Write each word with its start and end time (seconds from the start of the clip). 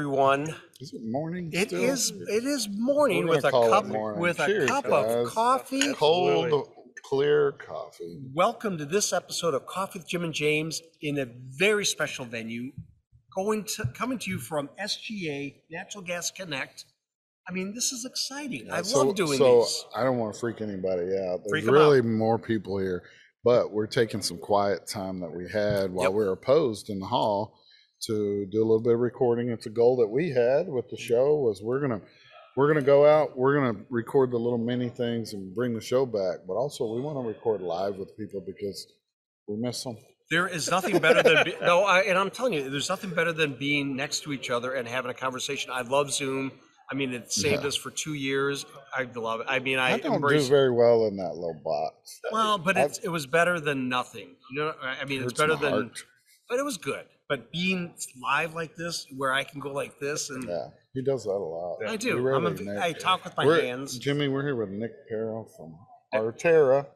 everyone. 0.00 0.54
Is 0.78 0.92
it 0.92 1.00
morning? 1.06 1.48
It 1.54 1.68
still? 1.68 1.80
is. 1.82 2.10
It 2.10 2.44
is 2.44 2.68
morning 2.70 3.26
with 3.26 3.46
a 3.46 3.50
cup 3.50 3.86
morning. 3.86 4.20
with 4.20 4.38
a 4.40 4.66
cup 4.66 4.84
guys. 4.86 5.14
of 5.16 5.28
coffee. 5.28 5.94
cold, 5.94 6.68
clear 7.02 7.52
coffee. 7.52 8.18
Welcome 8.34 8.76
to 8.76 8.84
this 8.84 9.14
episode 9.14 9.54
of 9.54 9.64
Coffee 9.64 10.00
with 10.00 10.06
Jim 10.06 10.22
and 10.22 10.34
James 10.34 10.82
in 11.00 11.16
a 11.18 11.24
very 11.58 11.86
special 11.86 12.26
venue, 12.26 12.72
going 13.34 13.64
to 13.76 13.86
coming 13.94 14.18
to 14.18 14.30
you 14.30 14.38
from 14.38 14.68
SGA 14.78 15.54
Natural 15.70 16.04
Gas 16.04 16.30
Connect. 16.30 16.84
I 17.48 17.52
mean, 17.54 17.72
this 17.74 17.90
is 17.90 18.04
exciting. 18.04 18.70
I 18.70 18.82
So- 18.82 18.98
love 19.02 19.14
doing 19.16 19.30
this. 19.30 19.38
so 19.38 19.60
these. 19.60 19.84
I 19.94 20.02
don't 20.04 20.18
want 20.18 20.34
to 20.34 20.38
freak 20.38 20.60
anybody 20.60 21.16
out. 21.16 21.40
Freak 21.48 21.64
There's 21.64 21.68
'em 21.68 21.72
really 21.72 22.02
more 22.02 22.38
people 22.38 22.76
here, 22.76 23.02
but 23.42 23.72
we're 23.72 23.86
taking 23.86 24.20
some 24.20 24.36
quiet 24.36 24.86
time 24.86 25.20
that 25.20 25.34
we 25.34 25.48
had 25.48 25.90
while 25.90 26.08
Yep. 26.08 26.12
we 26.12 26.18
were 26.26 26.32
opposed 26.32 26.90
in 26.90 26.98
the 27.00 27.06
hall 27.06 27.58
to 28.02 28.46
do 28.50 28.58
a 28.58 28.66
little 28.66 28.82
bit 28.82 28.94
of 28.94 29.00
recording. 29.00 29.48
It's 29.50 29.66
a 29.66 29.70
goal 29.70 29.96
that 29.96 30.08
we 30.08 30.30
had 30.30 30.68
with 30.68 30.88
the 30.90 30.96
show 30.96 31.36
was 31.36 31.62
we're 31.62 31.80
gonna 31.80 32.00
we're 32.56 32.68
gonna 32.68 32.84
go 32.84 33.06
out, 33.06 33.36
we're 33.36 33.54
gonna 33.54 33.84
record 33.90 34.30
the 34.30 34.38
little 34.38 34.58
mini 34.58 34.88
things 34.88 35.32
and 35.32 35.54
bring 35.54 35.74
the 35.74 35.80
show 35.80 36.06
back, 36.06 36.40
but 36.46 36.54
also 36.54 36.92
we 36.94 37.00
want 37.00 37.16
to 37.16 37.26
record 37.26 37.60
live 37.60 37.96
with 37.96 38.16
people 38.16 38.42
because 38.46 38.86
we 39.48 39.56
miss 39.56 39.82
them. 39.84 39.96
There 40.30 40.48
is 40.48 40.70
nothing 40.70 40.98
better 40.98 41.22
than 41.22 41.44
be, 41.44 41.54
no, 41.60 41.84
I, 41.84 42.00
and 42.00 42.18
I'm 42.18 42.30
telling 42.30 42.52
you, 42.52 42.68
there's 42.68 42.88
nothing 42.88 43.10
better 43.10 43.32
than 43.32 43.54
being 43.54 43.94
next 43.94 44.24
to 44.24 44.32
each 44.32 44.50
other 44.50 44.72
and 44.72 44.88
having 44.88 45.10
a 45.10 45.14
conversation. 45.14 45.70
I 45.72 45.82
love 45.82 46.12
Zoom. 46.12 46.50
I 46.90 46.94
mean, 46.94 47.12
it 47.12 47.32
saved 47.32 47.62
Yeah. 47.62 47.68
us 47.68 47.76
for 47.76 47.90
two 47.90 48.14
years. 48.14 48.64
I 48.92 49.04
love 49.14 49.40
it. 49.40 49.46
I 49.48 49.58
mean, 49.60 49.78
I, 49.78 49.92
I, 49.94 49.98
don't 49.98 50.14
embrace. 50.16 50.44
do 50.44 50.48
very 50.48 50.72
well 50.72 51.06
in 51.06 51.16
that 51.16 51.34
little 51.34 51.60
box. 51.64 52.20
well, 52.32 52.58
but 52.58 52.76
it 52.76 53.08
was 53.08 53.26
better 53.26 53.60
than 53.60 53.88
nothing. 53.88 54.34
You 54.50 54.60
know, 54.60 54.72
I 54.82 55.04
mean, 55.04 55.22
it's 55.22 55.32
better 55.32 55.56
than. 55.56 55.92
But 56.48 56.58
it 56.58 56.64
was 56.64 56.76
good. 56.76 57.04
But 57.28 57.50
being 57.50 57.94
live 58.22 58.54
like 58.54 58.76
this, 58.76 59.06
where 59.16 59.32
I 59.32 59.42
can 59.42 59.60
go 59.60 59.72
like 59.72 59.98
this, 59.98 60.30
and 60.30 60.44
Yeah, 60.48 60.68
he 60.94 61.02
does 61.02 61.24
that 61.24 61.30
a 61.30 61.32
lot. 61.32 61.78
I 61.86 61.92
We 61.92 61.96
do. 61.96 62.16
I'm 62.18 62.24
rarely, 62.24 62.68
a, 62.68 62.72
Nick. 62.74 62.78
I 62.78 62.92
talk 62.92 63.24
with 63.24 63.36
my 63.36 63.44
We're- 63.44 63.66
hands. 63.66 63.98
Jimmy, 63.98 64.28
we're 64.28 64.42
here 64.42 64.54
with 64.56 64.68
Nick 64.70 64.92
Carroll 65.08 65.50
from 65.56 65.76
Artera. 66.14 66.86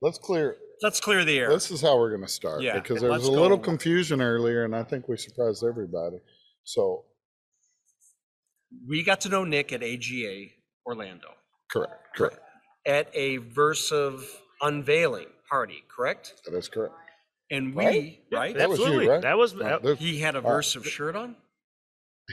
Let's 0.00 0.18
clear. 0.18 0.56
Let's 0.82 1.00
clear 1.00 1.24
the 1.24 1.38
air. 1.38 1.48
This 1.48 1.70
is 1.70 1.80
how 1.80 1.96
we're 1.98 2.10
going 2.10 2.22
to 2.22 2.28
start 2.28 2.62
Yeah, 2.62 2.74
because 2.74 3.00
there 3.00 3.10
was 3.10 3.24
let's 3.24 3.36
a 3.36 3.40
little 3.40 3.58
confusion 3.58 4.20
earlier, 4.20 4.64
and 4.64 4.76
I 4.76 4.82
think 4.84 5.08
we 5.08 5.16
surprised 5.16 5.64
everybody. 5.64 6.18
So 6.64 7.04
we 8.88 9.02
got 9.02 9.20
to 9.22 9.28
know 9.28 9.44
Nick 9.44 9.72
at 9.72 9.82
AGA 9.82 10.46
Orlando 10.86 11.28
correct, 11.70 12.16
correct. 12.16 12.38
at 12.86 13.08
a 13.14 13.38
Versive 13.38 14.24
unveiling 14.60 15.28
party, 15.48 15.84
correct? 15.94 16.34
That 16.44 16.54
is 16.56 16.68
correct. 16.68 16.94
And 17.50 17.74
we, 17.74 17.84
Right? 17.84 18.18
right? 18.32 18.56
That 18.56 18.68
was 18.70 18.78
you, 18.78 18.84
Absolutely. 18.86 19.08
right? 19.08 19.22
That 19.22 19.38
was 19.38 19.54
No, 19.54 19.94
He 19.96 20.18
had 20.20 20.34
a 20.34 20.38
All 20.42 20.54
right. 20.56 20.64
Versive 20.64 20.84
shirt 20.84 21.14
on. 21.16 21.36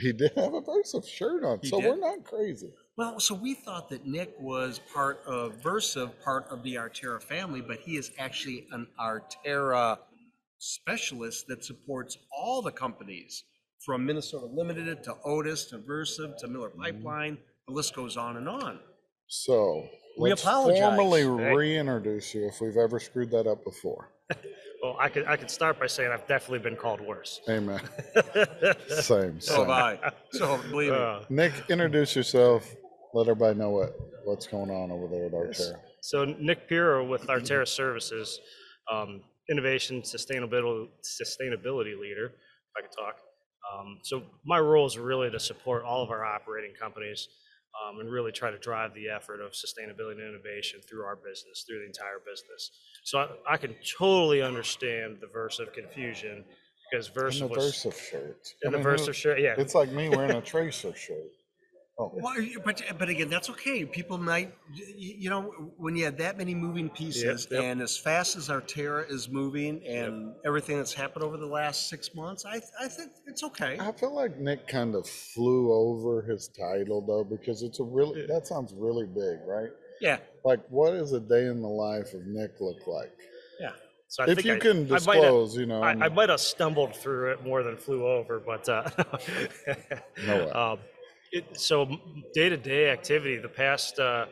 he 0.00 0.12
did 0.12 0.32
have 0.36 0.54
a 0.54 0.60
Versa 0.60 1.02
shirt 1.06 1.44
on, 1.44 1.58
He 1.62 1.68
so 1.68 1.80
did. 1.80 1.90
we're 1.90 1.96
not 2.00 2.24
crazy. 2.24 2.72
Well, 2.96 3.20
so 3.20 3.34
we 3.34 3.54
thought 3.54 3.88
that 3.90 4.06
Nick 4.06 4.34
was 4.40 4.80
part 4.92 5.22
of 5.26 5.60
Versive, 5.62 6.12
part 6.24 6.46
of 6.50 6.62
the 6.62 6.74
Artera 6.76 7.22
family, 7.22 7.60
but 7.60 7.78
he 7.80 7.96
is 7.96 8.10
actually 8.18 8.66
an 8.72 8.86
Artera 9.00 9.98
specialist 10.58 11.46
that 11.48 11.64
supports 11.64 12.16
all 12.36 12.62
the 12.62 12.70
companies 12.70 13.44
from 13.84 14.06
Minnesota 14.06 14.46
Limited 14.46 15.02
to 15.04 15.14
Otis 15.24 15.66
to 15.66 15.78
Versive 15.78 16.36
to 16.38 16.48
Miller 16.48 16.68
Mm-hmm. 16.70 16.80
Pipeline. 16.82 17.38
The 17.68 17.74
list 17.74 17.94
goes 17.94 18.16
on 18.16 18.36
and 18.36 18.48
on. 18.48 18.78
So 19.28 19.86
We 20.18 20.30
let's 20.30 20.42
apologize. 20.42 20.80
formally 20.80 21.22
Hey. 21.22 21.54
reintroduce 21.54 22.34
you 22.34 22.46
if 22.46 22.60
we've 22.60 22.76
ever 22.76 22.98
screwed 23.00 23.30
that 23.32 23.46
up 23.46 23.62
before. 23.64 24.10
well, 24.82 24.96
I 24.98 25.08
could 25.08 25.26
I 25.26 25.36
could 25.36 25.50
start 25.50 25.78
by 25.78 25.86
saying 25.86 26.10
I've 26.10 26.26
definitely 26.26 26.58
been 26.58 26.76
called 26.76 27.00
worse. 27.00 27.40
Amen. 27.48 27.80
Same. 28.88 29.40
So 29.40 29.54
same. 29.54 29.58
have 29.60 29.70
I. 29.70 30.12
So 30.32 30.60
believe 30.70 30.90
me. 30.90 30.98
Uh, 30.98 31.20
Nick, 31.30 31.52
introduce 31.68 32.16
yourself. 32.16 32.74
Let 33.14 33.28
everybody 33.28 33.58
know 33.58 33.70
what, 33.70 33.94
what's 34.24 34.46
going 34.46 34.70
on 34.70 34.90
over 34.90 35.06
there 35.06 35.26
at 35.26 35.32
Artera. 35.32 35.76
so 36.00 36.24
Nick 36.24 36.68
Piro 36.68 37.06
with 37.06 37.26
Artera 37.28 37.68
Services, 37.68 38.40
um, 38.90 39.20
innovation 39.48 40.02
sustainability 40.02 40.88
sustainability 41.22 41.98
leader. 41.98 42.26
If 42.26 42.74
I 42.76 42.80
could 42.82 42.92
talk. 42.98 43.16
Um, 43.72 43.98
so 44.02 44.22
my 44.44 44.58
role 44.58 44.86
is 44.86 44.98
really 44.98 45.30
to 45.30 45.38
support 45.38 45.84
all 45.84 46.02
of 46.02 46.10
our 46.10 46.24
operating 46.24 46.72
companies 46.78 47.28
um, 47.80 48.00
and 48.00 48.10
really 48.10 48.32
try 48.32 48.50
to 48.50 48.58
drive 48.58 48.94
the 48.94 49.08
effort 49.08 49.40
of 49.40 49.52
sustainability 49.52 50.12
and 50.12 50.28
innovation 50.34 50.80
through 50.88 51.04
our 51.04 51.16
business, 51.16 51.64
through 51.66 51.80
the 51.80 51.86
entire 51.86 52.18
business. 52.24 52.70
So 53.04 53.18
I, 53.18 53.54
I 53.54 53.56
can 53.56 53.74
totally 53.98 54.42
understand 54.42 55.18
the 55.20 55.26
verse 55.26 55.58
of 55.58 55.72
confusion 55.72 56.44
because 56.90 57.08
verse 57.08 57.40
And 57.40 57.50
the 57.50 57.54
was 57.54 57.64
Versa 57.82 57.90
shirt. 57.92 58.48
the 58.62 58.68
I 58.68 58.72
mean, 58.72 58.82
verse 58.82 59.08
of 59.08 59.16
shirt. 59.16 59.40
Yeah, 59.40 59.54
It's 59.56 59.74
like 59.74 59.90
me 59.90 60.08
wearing 60.08 60.32
a 60.36 60.40
Tracer 60.52 60.94
shirt. 60.94 61.30
Oh, 62.02 62.12
Well, 62.14 62.34
but 62.64 62.82
but 62.98 63.08
again, 63.08 63.28
that's 63.30 63.48
okay. 63.50 63.84
People 63.84 64.18
might, 64.18 64.54
you 64.96 65.30
know, 65.30 65.42
when 65.76 65.94
you 65.96 66.04
have 66.04 66.16
that 66.18 66.36
many 66.38 66.54
moving 66.54 66.88
pieces, 66.88 67.46
yep. 67.50 67.62
and 67.62 67.80
as 67.82 67.96
fast 67.96 68.36
as 68.36 68.48
Artera 68.48 69.08
is 69.10 69.28
moving, 69.28 69.82
and 69.86 70.34
everything 70.44 70.76
that's 70.78 70.92
happened 70.94 71.24
over 71.24 71.36
the 71.36 71.46
last 71.46 71.88
six 71.88 72.14
months, 72.14 72.44
I 72.44 72.60
I 72.80 72.88
think 72.88 73.12
it's 73.26 73.42
okay. 73.44 73.78
I 73.80 73.92
feel 73.92 74.14
like 74.14 74.38
Nick 74.38 74.66
kind 74.68 74.94
of 74.94 75.06
flew 75.08 75.72
over 75.72 76.22
his 76.22 76.48
title 76.48 77.00
though, 77.06 77.24
because 77.24 77.62
it's 77.62 77.80
a 77.80 77.84
really 77.84 78.26
that 78.26 78.46
sounds 78.46 78.72
really 78.76 79.06
big, 79.06 79.38
right? 79.46 79.70
Yeah, 80.00 80.18
Like, 80.44 80.60
what 80.68 80.90
does 80.92 81.12
a 81.12 81.20
day 81.20 81.46
in 81.46 81.62
the 81.62 81.68
life 81.68 82.12
of 82.14 82.26
Nick 82.26 82.60
look 82.60 82.86
like? 82.88 83.12
yeah. 83.60 83.70
So 84.08 84.24
I 84.24 84.26
if 84.30 84.34
think 84.36 84.46
you 84.46 84.54
I- 84.56 84.58
can 84.58 84.70
I 84.70 84.80
might 84.80 84.90
have- 84.90 84.98
disclose, 85.04 85.56
you 85.56 85.64
know, 85.66 85.80
I, 85.82 85.92
I 85.92 86.08
might 86.08 86.28
have 86.28 86.40
stumbled 86.40 86.94
through 86.96 87.30
it 87.32 87.44
more 87.44 87.62
than 87.62 87.76
flew 87.78 88.06
over, 88.06 88.40
but 88.40 88.68
uh, 88.68 88.82
No 90.26 90.36
way. 90.44 90.50
um, 90.50 90.78
it, 91.32 91.58
so 91.58 91.98
day 92.34 92.48
to 92.48 92.56
day 92.56 92.90
activity, 92.90 93.38
the 93.38 93.48
past 93.48 93.98
uh, 93.98 94.26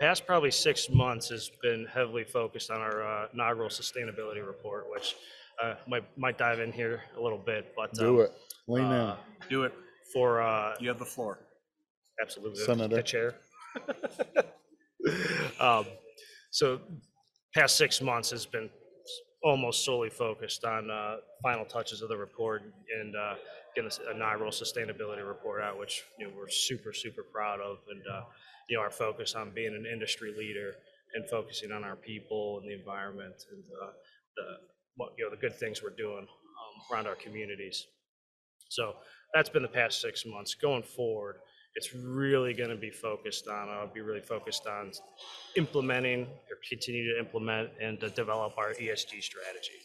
past 0.00 0.26
probably 0.26 0.50
six 0.50 0.88
months 0.88 1.28
has 1.28 1.50
been 1.62 1.86
heavily 1.92 2.24
focused 2.24 2.70
on 2.70 2.80
our 2.80 3.02
uh, 3.02 3.26
inaugural 3.32 3.68
sustainability 3.68 4.44
report, 4.46 4.86
which 4.90 5.16
uh, 5.62 5.74
might 5.86 6.04
might 6.16 6.38
dive 6.38 6.60
in 6.60 6.72
here 6.72 7.02
a 7.16 7.20
little 7.20 7.38
bit, 7.38 7.72
but 7.76 7.92
do 7.94 8.20
um, 8.20 8.26
it, 8.26 8.32
lean 8.68 8.84
uh, 8.84 9.16
Do 9.48 9.64
it. 9.64 9.74
for 10.12 10.40
uh, 10.42 10.74
You 10.80 10.88
have 10.88 10.98
the 10.98 11.04
floor. 11.04 11.38
absolutely 12.22 12.64
Senator. 12.64 12.96
the 12.96 13.02
chair. 13.02 13.34
um, 15.60 15.86
so 16.50 16.80
past 17.54 17.76
six 17.76 18.00
months 18.00 18.30
has 18.30 18.46
been 18.46 18.70
almost 19.44 19.84
solely 19.84 20.08
focused 20.08 20.64
on 20.64 20.90
uh, 20.90 21.16
final 21.42 21.66
touches 21.66 22.00
of 22.00 22.08
the 22.08 22.16
report 22.16 22.62
and 22.98 23.14
uh, 23.14 23.34
getting 23.74 23.88
this 23.88 24.00
inaugural 24.12 24.50
sustainability 24.50 25.26
report 25.26 25.62
out, 25.62 25.78
which 25.78 26.02
you 26.18 26.26
know 26.26 26.32
we're 26.36 26.48
super 26.48 26.92
super 26.92 27.22
proud 27.22 27.60
of, 27.60 27.78
and 27.90 28.02
uh, 28.10 28.22
you 28.68 28.76
know 28.76 28.82
our 28.82 28.90
focus 28.90 29.34
on 29.34 29.52
being 29.54 29.74
an 29.74 29.84
industry 29.90 30.34
leader 30.36 30.72
and 31.14 31.28
focusing 31.28 31.70
on 31.70 31.84
our 31.84 31.96
people 31.96 32.58
and 32.60 32.70
the 32.70 32.74
environment 32.74 33.34
and 33.52 33.62
uh, 33.82 33.90
the 34.36 35.04
you 35.18 35.24
know 35.24 35.30
the 35.30 35.40
good 35.40 35.54
things 35.54 35.82
we're 35.82 35.90
doing 35.90 36.26
um, 36.26 36.92
around 36.92 37.06
our 37.06 37.16
communities. 37.16 37.86
So 38.70 38.94
that's 39.34 39.50
been 39.50 39.62
the 39.62 39.68
past 39.68 40.00
six 40.00 40.24
months. 40.26 40.54
Going 40.54 40.82
forward, 40.82 41.36
it's 41.74 41.94
really 41.94 42.54
going 42.54 42.70
to 42.70 42.76
be 42.76 42.90
focused 42.90 43.48
on, 43.48 43.68
I'll 43.68 43.92
be 43.92 44.00
really 44.00 44.20
focused 44.20 44.66
on 44.66 44.92
implementing 45.56 46.22
or 46.22 46.58
continue 46.68 47.12
to 47.12 47.18
implement 47.18 47.70
and 47.80 47.98
to 48.00 48.10
develop 48.10 48.54
our 48.58 48.72
ESG 48.74 49.22
strategy. 49.22 49.80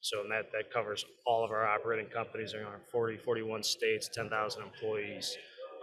So 0.00 0.22
and 0.22 0.30
that, 0.30 0.52
that 0.52 0.72
covers 0.72 1.04
all 1.26 1.44
of 1.44 1.50
our 1.50 1.66
operating 1.66 2.06
companies 2.06 2.54
in 2.54 2.60
our 2.60 2.80
40, 2.90 3.18
41 3.18 3.62
states, 3.62 4.08
10,000 4.08 4.62
employees. 4.62 5.36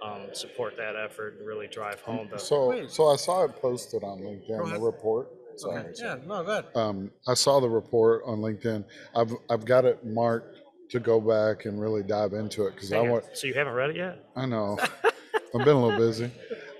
Um, 0.04 0.33
support 0.33 0.75
that 0.75 0.98
effort 0.98 1.38
and 1.38 1.48
really 1.48 1.68
drive 1.68 2.01
home 2.01 2.28
the. 2.30 2.38
So, 2.38 2.72
Wait. 2.72 2.92
so 2.92 3.07
I 3.07 3.16
saw 3.16 3.45
it 3.45 3.56
posted 3.62 4.04
on 4.04 4.19
LinkedIn, 4.19 4.74
the 4.74 4.80
report. 4.80 5.30
Sorry. 5.56 5.80
Okay. 5.80 5.92
Yeah. 5.98 6.18
No. 6.25 6.44
Good. 6.44 6.66
Um, 6.75 7.12
I 7.25 7.36
saw 7.36 7.62
the 7.62 7.69
report 7.69 8.22
on 8.25 8.39
LinkedIn. 8.39 8.83
I've 9.16 9.33
I've 9.50 9.63
got 9.63 9.86
it 9.86 10.06
marked 10.06 10.57
to 10.89 11.00
go 11.00 11.22
back 11.22 11.66
and 11.66 11.80
really 11.80 12.04
dive 12.04 12.33
into 12.33 12.68
it 12.68 12.75
because 12.75 12.92
I 12.92 13.00
want. 13.00 13.24
So 13.33 13.48
you 13.48 13.54
haven't 13.54 13.74
read 13.74 13.92
it 13.92 13.95
yet? 13.95 14.25
I 14.36 14.45
know. 14.45 14.78
I've 15.56 15.66
been 15.66 15.76
a 15.76 15.86
little 15.86 15.98
busy, 16.00 16.32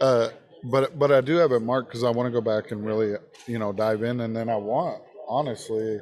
uh, 0.02 0.30
but 0.72 0.98
but 0.98 1.12
I 1.12 1.22
do 1.22 1.36
have 1.36 1.52
it 1.52 1.60
marked 1.62 1.90
because 1.90 2.04
I 2.04 2.10
want 2.10 2.28
to 2.28 2.31
go 2.31 2.42
back 2.42 2.72
and 2.72 2.86
really 2.86 3.16
you 3.48 3.60
know 3.60 3.72
dive 3.72 4.04
in, 4.04 4.22
and 4.22 4.36
then 4.36 4.50
I 4.50 4.56
want 4.56 5.02
honestly, 5.28 6.00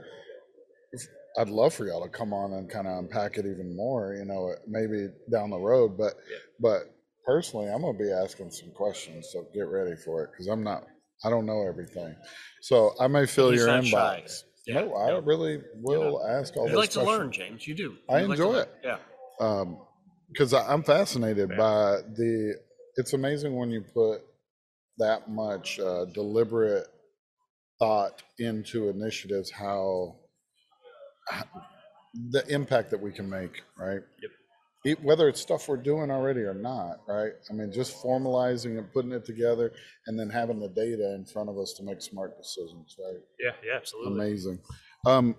I'd 1.38 1.50
love 1.50 1.74
for 1.74 1.86
y'all 1.86 2.04
to 2.04 2.10
come 2.10 2.34
on 2.34 2.54
and 2.54 2.70
kind 2.70 2.88
of 2.88 2.98
unpack 2.98 3.38
it 3.38 3.46
even 3.46 3.76
more. 3.76 4.14
You 4.16 4.26
know, 4.26 4.54
maybe 4.68 5.08
down 5.32 5.50
the 5.50 5.60
road, 5.60 5.98
but 5.98 6.14
Yeah. 6.30 6.38
but 6.60 6.82
personally, 7.26 7.70
I'm 7.70 7.82
gonna 7.82 7.98
be 7.98 8.12
asking 8.12 8.52
some 8.52 8.72
questions, 8.72 9.30
so 9.32 9.46
get 9.54 9.68
ready 9.68 9.96
for 9.96 10.24
it 10.24 10.32
because 10.32 10.48
I'm 10.48 10.64
not. 10.64 10.84
I 11.24 11.30
don't 11.30 11.46
know 11.46 11.68
everything, 11.68 12.16
so 12.62 12.94
I 13.00 13.08
may 13.08 13.26
fill 13.28 13.52
He's 13.52 13.60
your 13.62 13.70
inbox. 13.70 14.44
Yeah. 14.66 14.82
No, 14.82 14.94
I 14.96 15.18
really 15.20 15.62
will 15.76 16.26
ask 16.28 16.56
all 16.58 16.68
You 16.70 16.76
like 16.78 16.90
to 16.92 17.04
learn, 17.04 17.32
James. 17.32 17.68
You 17.68 17.76
do. 17.76 17.96
I 18.10 18.22
You 18.22 18.28
like 18.28 18.38
to 18.38 18.44
enjoy 18.44 18.54
learn. 18.58 18.62
it. 18.62 18.76
Yeah. 18.84 18.98
um 19.40 19.78
because 20.32 20.54
i'm 20.54 20.84
fascinated 20.84 21.50
Yeah. 21.52 21.58
by 21.58 21.96
the 22.16 22.56
it's 22.96 23.14
amazing 23.14 23.56
when 23.56 23.70
you 23.72 23.82
put 23.82 24.22
that 24.98 25.30
much 25.30 25.80
uh, 25.80 26.06
deliberate 26.14 26.88
thought 27.80 28.22
into 28.38 28.90
initiatives 28.90 29.50
how, 29.52 30.16
how 31.30 31.44
the 32.32 32.46
impact 32.50 32.92
that 32.92 33.02
we 33.02 33.12
can 33.12 33.30
make 33.30 33.62
right 33.78 34.02
Yep. 34.22 34.32
it, 34.84 35.04
whether 35.04 35.30
it's 35.30 35.40
stuff 35.42 35.68
we're 35.68 35.78
doing 35.78 36.10
already 36.12 36.42
or 36.42 36.54
not, 36.56 37.02
right? 37.08 37.32
I 37.50 37.54
mean, 37.54 37.72
just 37.72 37.96
formalizing 38.04 38.78
and 38.80 38.92
putting 38.92 39.12
it 39.12 39.26
together 39.26 39.72
and 40.08 40.20
then 40.20 40.30
having 40.30 40.60
the 40.60 40.70
data 40.70 41.14
in 41.16 41.24
front 41.26 41.50
of 41.50 41.58
us 41.58 41.74
to 41.78 41.84
make 41.84 42.02
smart 42.02 42.36
decisions, 42.38 42.96
right? 43.00 43.22
Yeah, 43.40 43.52
yeah, 43.64 43.78
absolutely. 43.78 44.14
Amazing. 44.20 44.60
Um, 45.06 45.36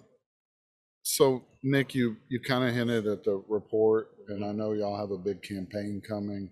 so 1.02 1.44
Nick, 1.62 1.94
you, 1.94 2.16
you 2.28 2.40
kind 2.40 2.68
of 2.68 2.74
hinted 2.74 3.06
at 3.06 3.24
the 3.24 3.42
report 3.48 4.08
and 4.28 4.44
I 4.44 4.52
know 4.52 4.72
y'all 4.72 4.96
have 4.98 5.10
a 5.10 5.18
big 5.18 5.42
campaign 5.42 6.00
coming 6.06 6.48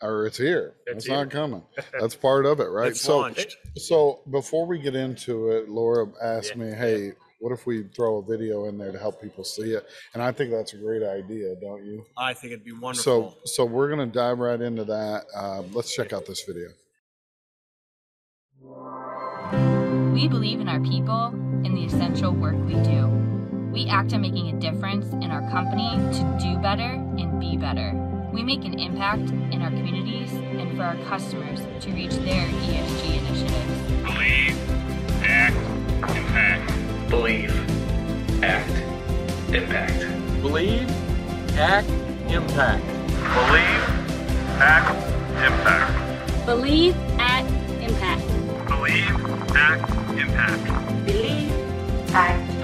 or 0.00 0.26
it's 0.26 0.36
here. 0.38 0.74
It's 0.86 1.04
It's 1.04 1.08
not 1.08 1.30
coming. 1.30 1.62
That's 2.00 2.16
part 2.16 2.44
of 2.46 2.58
it, 2.60 2.64
right? 2.64 2.88
It's 2.88 3.00
So, 3.00 3.18
launched. 3.18 3.56
so 3.76 4.20
before 4.30 4.66
we 4.66 4.78
get 4.80 4.96
into 4.96 5.50
it, 5.50 5.68
Laura 5.68 6.06
asked 6.20 6.50
Yeah, 6.56 6.64
me, 6.64 6.70
"Hey, 6.72 7.12
what 7.38 7.52
if 7.52 7.66
we 7.66 7.84
throw 7.94 8.16
a 8.18 8.22
video 8.24 8.64
in 8.64 8.78
there 8.78 8.90
to 8.90 8.98
help 8.98 9.22
people 9.22 9.44
see 9.44 9.74
it?" 9.74 9.86
And 10.14 10.20
I 10.22 10.32
think 10.32 10.50
that's 10.50 10.72
a 10.74 10.76
great 10.76 11.04
idea, 11.04 11.54
don't 11.60 11.84
you? 11.86 12.04
I 12.16 12.34
think 12.34 12.52
it'd 12.52 12.64
be 12.64 12.72
So, 12.72 12.80
wonderful. 12.80 13.38
so 13.44 13.64
we're 13.64 13.88
gonna 13.90 14.06
dive 14.06 14.40
right 14.40 14.60
into 14.60 14.84
that. 14.86 15.24
Uh, 15.36 15.62
let's 15.72 15.94
check 15.94 16.12
out 16.12 16.26
this 16.26 16.42
video. 16.42 16.68
We 20.12 20.26
believe 20.26 20.60
in 20.60 20.68
our 20.68 20.80
people 20.80 21.26
and 21.26 21.76
the 21.76 21.84
essential 21.84 22.32
work 22.32 22.56
we 22.66 22.74
do. 22.82 23.21
We 23.72 23.88
act 23.88 24.12
on 24.12 24.20
making 24.20 24.54
a 24.54 24.60
difference 24.60 25.10
in 25.14 25.30
our 25.30 25.40
company 25.50 25.88
to 25.96 26.38
do 26.38 26.58
better 26.58 26.92
and 26.92 27.40
be 27.40 27.56
better. 27.56 27.92
We 28.30 28.42
make 28.42 28.66
an 28.66 28.78
impact 28.78 29.30
in 29.30 29.62
our 29.62 29.70
communities 29.70 30.30
and 30.30 30.76
for 30.76 30.82
our 30.82 30.96
customers 31.08 31.60
to 31.82 31.90
reach 31.92 32.12
their 32.16 32.46
ESG 32.48 33.16
initiatives. 33.16 33.80
Believe, 34.02 35.24
act, 35.24 35.56
impact. 36.14 37.08
Believe, 37.08 38.44
act, 38.44 38.70
impact. 39.54 40.42
Believe, 40.42 40.90
act, 41.56 41.88
impact. 42.28 42.84
Believe, 43.32 43.88
act, 44.60 44.90
impact. 45.40 46.44
Believe, 46.44 46.94
act, 47.18 47.50
impact. 47.80 48.26
Believe, 48.68 49.08
act, 49.56 49.90
impact. 50.18 51.06
Believe, 51.06 51.50
act, 52.12 52.61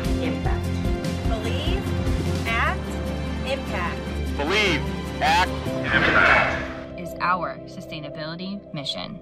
Believe, 4.39 4.81
act, 5.21 5.51
Impact. 5.67 7.01
Is 7.01 7.13
our 7.21 7.59
sustainability 7.67 8.73
mission. 8.73 9.19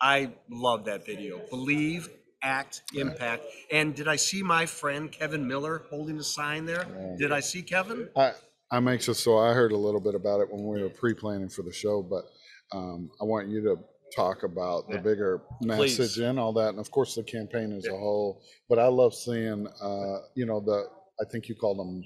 I 0.00 0.32
love 0.48 0.86
that 0.86 1.04
video. 1.04 1.42
Believe, 1.50 2.08
act, 2.42 2.80
impact. 2.94 3.44
And 3.70 3.94
did 3.94 4.08
I 4.08 4.16
see 4.16 4.42
my 4.42 4.64
friend 4.64 5.12
Kevin 5.12 5.46
Miller 5.46 5.82
holding 5.90 6.18
a 6.18 6.24
sign 6.24 6.64
there? 6.64 6.86
Did 7.18 7.32
I 7.32 7.40
see 7.40 7.60
Kevin? 7.60 8.08
I, 8.16 8.32
I'm 8.70 8.88
anxious, 8.88 9.18
so 9.20 9.36
I 9.36 9.52
heard 9.52 9.72
a 9.72 9.76
little 9.76 10.00
bit 10.00 10.14
about 10.14 10.40
it 10.40 10.50
when 10.50 10.66
we 10.66 10.82
were 10.82 10.88
pre-planning 10.88 11.50
for 11.50 11.60
the 11.60 11.72
show, 11.72 12.02
but 12.02 12.24
um, 12.72 13.10
I 13.20 13.24
want 13.24 13.48
you 13.48 13.62
to 13.64 13.76
talk 14.14 14.42
about 14.42 14.88
the 14.88 14.94
Yeah. 14.96 15.00
bigger 15.02 15.42
message 15.60 15.96
Please. 15.96 16.18
and 16.18 16.38
all 16.38 16.52
that, 16.54 16.68
and 16.70 16.78
of 16.78 16.90
course 16.90 17.14
the 17.14 17.22
campaign 17.22 17.72
as 17.76 17.86
a 17.86 17.90
Yeah. 17.92 17.98
whole. 17.98 18.42
But 18.68 18.78
I 18.78 18.86
love 18.88 19.14
seeing, 19.14 19.66
uh, 19.66 20.18
you 20.34 20.46
know, 20.46 20.60
the 20.60 20.88
I 21.20 21.24
think 21.30 21.48
you 21.48 21.54
called 21.54 21.78
them 21.78 22.02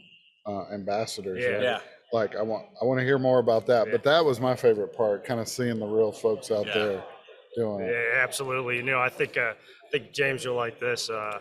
uh, 0.46 0.64
ambassadors. 0.72 1.42
Yeah. 1.42 1.50
right? 1.50 1.62
Yeah. 1.62 1.80
Like 2.12 2.34
I 2.36 2.42
want, 2.42 2.66
I 2.80 2.84
want 2.86 3.00
to 3.00 3.04
hear 3.04 3.18
more 3.18 3.38
about 3.38 3.66
that. 3.66 3.86
Yeah. 3.86 3.92
But 3.92 4.02
that 4.04 4.24
was 4.24 4.40
my 4.40 4.54
favorite 4.56 4.94
part, 4.96 5.24
kind 5.24 5.40
of 5.40 5.48
seeing 5.48 5.78
the 5.78 5.86
real 5.86 6.12
folks 6.12 6.50
out 6.50 6.66
Yeah. 6.66 6.72
there 6.74 7.04
doing 7.56 7.80
it. 7.84 7.90
Yeah, 7.90 8.22
absolutely. 8.22 8.76
You 8.76 8.82
know, 8.82 8.98
I 9.00 9.08
think 9.10 9.36
uh, 9.36 9.52
I 9.86 9.90
think 9.90 10.12
James, 10.12 10.44
you'll 10.44 10.56
like 10.56 10.78
this. 10.78 11.10
Uh, 11.10 11.40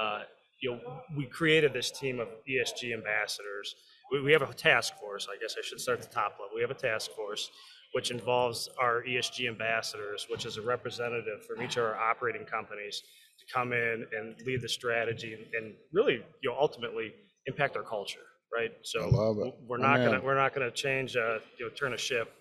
uh, 0.00 0.22
you 0.60 0.70
know, 0.72 1.02
we 1.16 1.26
created 1.26 1.72
this 1.72 1.90
team 1.90 2.20
of 2.20 2.28
ESG 2.48 2.92
ambassadors. 2.94 3.74
We, 4.12 4.22
we 4.22 4.32
have 4.32 4.42
a 4.42 4.52
task 4.54 4.94
force. 4.98 5.26
I 5.30 5.36
guess 5.40 5.56
I 5.58 5.62
should 5.62 5.80
start 5.80 6.00
at 6.00 6.08
the 6.08 6.14
top 6.14 6.32
level. 6.32 6.50
We 6.54 6.60
have 6.62 6.70
a 6.70 6.74
task 6.74 7.10
force 7.12 7.50
which 7.94 8.10
involves 8.10 8.68
our 8.78 9.02
ESG 9.02 9.48
ambassadors, 9.48 10.26
which 10.28 10.46
is 10.46 10.56
a 10.56 10.62
representative 10.62 11.44
from 11.46 11.62
each 11.62 11.76
of 11.76 11.84
our 11.84 11.96
operating 11.96 12.44
companies 12.44 13.02
to 13.38 13.54
come 13.54 13.72
in 13.72 14.06
and 14.16 14.34
lead 14.46 14.60
the 14.60 14.68
strategy 14.68 15.34
and, 15.56 15.74
really, 15.92 16.14
you 16.42 16.50
know, 16.50 16.56
ultimately 16.58 17.14
impact 17.46 17.76
our 17.76 17.82
culture, 17.82 18.26
right? 18.52 18.72
So 18.82 19.04
I 19.04 19.06
love 19.10 19.38
it. 19.38 19.54
we're 19.66 19.78
not 19.78 19.98
gonna 19.98 20.20
we're 20.20 20.34
not 20.34 20.54
gonna 20.54 20.70
change, 20.70 21.16
uh, 21.16 21.38
you 21.58 21.66
know, 21.66 21.70
turn 21.74 21.92
a 21.94 21.98
ship 21.98 22.32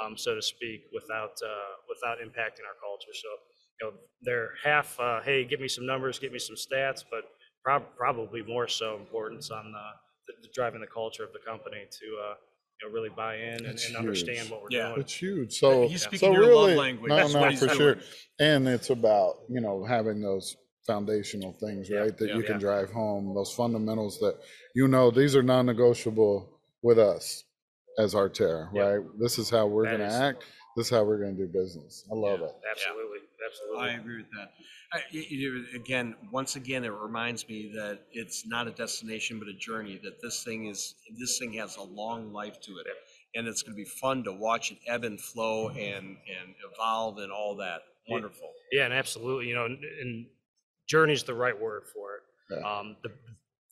um, 0.00 0.16
so 0.16 0.34
to 0.34 0.42
speak, 0.42 0.84
without 0.92 1.32
uh, 1.44 1.72
without 1.88 2.18
impacting 2.18 2.64
our 2.64 2.76
culture. 2.80 3.12
So, 3.12 3.28
you 3.80 3.86
know, 3.86 3.92
they're 4.22 4.50
half, 4.62 4.98
uh, 5.00 5.20
hey, 5.22 5.44
give 5.44 5.60
me 5.60 5.68
some 5.68 5.86
numbers, 5.86 6.18
give 6.18 6.32
me 6.32 6.38
some 6.38 6.56
stats, 6.56 7.04
but 7.10 7.24
prob- 7.64 7.94
probably 7.96 8.42
more 8.42 8.68
so 8.68 8.96
importance 8.96 9.50
on 9.50 9.72
the, 9.72 10.32
the, 10.42 10.48
driving 10.54 10.80
the 10.80 10.86
culture 10.86 11.24
of 11.24 11.32
the 11.32 11.38
company 11.40 11.84
to 11.90 12.06
uh, 12.30 12.34
you 12.82 12.88
know 12.88 12.94
really 12.94 13.10
buy 13.10 13.36
in 13.36 13.54
and, 13.54 13.66
That's 13.66 13.86
and 13.88 13.96
understand 13.96 14.50
what 14.50 14.62
we're 14.62 14.68
Yeah. 14.70 14.88
doing. 14.88 15.00
It's 15.00 15.14
huge. 15.14 15.58
So, 15.58 15.88
He's 15.88 16.02
so 16.02 16.08
speaking 16.08 16.32
your 16.32 16.42
love 16.54 16.66
really, 16.68 16.74
language. 16.76 17.08
no, 17.10 17.16
That's 17.16 17.34
no, 17.34 17.40
what 17.40 17.50
he's 17.50 17.60
for 17.60 17.66
doing. 17.66 17.78
sure. 17.78 17.96
And 18.40 18.68
it's 18.68 18.90
about 18.90 19.40
you 19.48 19.60
know 19.60 19.84
having 19.84 20.20
those 20.20 20.56
foundational 20.86 21.52
things, 21.60 21.88
Yeah, 21.88 21.98
right? 21.98 22.18
That 22.18 22.28
yeah, 22.28 22.36
you 22.36 22.42
can 22.42 22.54
yeah. 22.54 22.58
drive 22.58 22.90
home. 22.90 23.34
Those 23.34 23.52
fundamentals 23.52 24.18
that 24.20 24.36
you 24.74 24.88
know 24.88 25.10
these 25.10 25.36
are 25.36 25.42
non-negotiable 25.42 26.48
with 26.82 26.98
us 26.98 27.44
as 27.98 28.14
Artera, 28.14 28.68
Yeah. 28.74 28.82
right? 28.82 29.06
This 29.18 29.38
is 29.38 29.48
how 29.50 29.66
we're 29.66 29.84
That 29.84 29.98
going 29.98 30.00
to 30.10 30.14
is- 30.16 30.20
act. 30.20 30.44
This 30.76 30.86
is 30.86 30.90
how 30.90 31.04
we're 31.04 31.18
going 31.18 31.36
to 31.36 31.46
do 31.46 31.52
business. 31.52 32.04
I 32.10 32.14
love 32.14 32.40
Yeah. 32.40 32.46
it. 32.46 32.54
Absolutely, 32.70 33.18
absolutely. 33.46 33.80
I 33.88 33.92
agree 33.94 34.16
with 34.18 34.30
that. 34.38 34.52
I, 34.94 34.98
y- 35.12 35.26
you- 35.28 35.66
again, 35.74 36.14
once 36.30 36.56
again, 36.56 36.84
it 36.84 36.88
reminds 36.92 37.46
me 37.48 37.70
that 37.74 38.00
it's 38.12 38.46
not 38.46 38.66
a 38.68 38.70
destination 38.70 39.38
but 39.38 39.48
a 39.48 39.54
journey. 39.54 40.00
That 40.02 40.20
this 40.22 40.44
thing 40.44 40.66
is 40.66 40.94
this 41.18 41.38
thing 41.38 41.52
has 41.54 41.76
a 41.76 41.82
long 41.82 42.32
life 42.32 42.60
to 42.62 42.72
it, 42.78 42.86
and 43.34 43.46
it's 43.46 43.62
going 43.62 43.74
to 43.76 43.82
be 43.82 43.88
fun 44.00 44.24
to 44.24 44.32
watch 44.32 44.72
it 44.72 44.78
ebb 44.86 45.04
and 45.04 45.20
flow 45.20 45.68
and 45.70 45.78
and 46.06 46.54
evolve 46.72 47.18
and 47.18 47.30
all 47.32 47.56
that. 47.56 47.82
Wonderful. 48.08 48.50
Yeah, 48.72 48.84
and 48.86 48.94
absolutely, 48.94 49.46
you 49.48 49.54
know, 49.54 49.64
and, 49.66 49.78
and 49.84 50.26
journey's 50.88 51.22
the 51.24 51.34
right 51.34 51.58
word 51.58 51.82
for 51.94 52.16
it. 52.16 52.22
Yeah. 52.60 52.78
Um, 52.78 52.96
the 53.02 53.10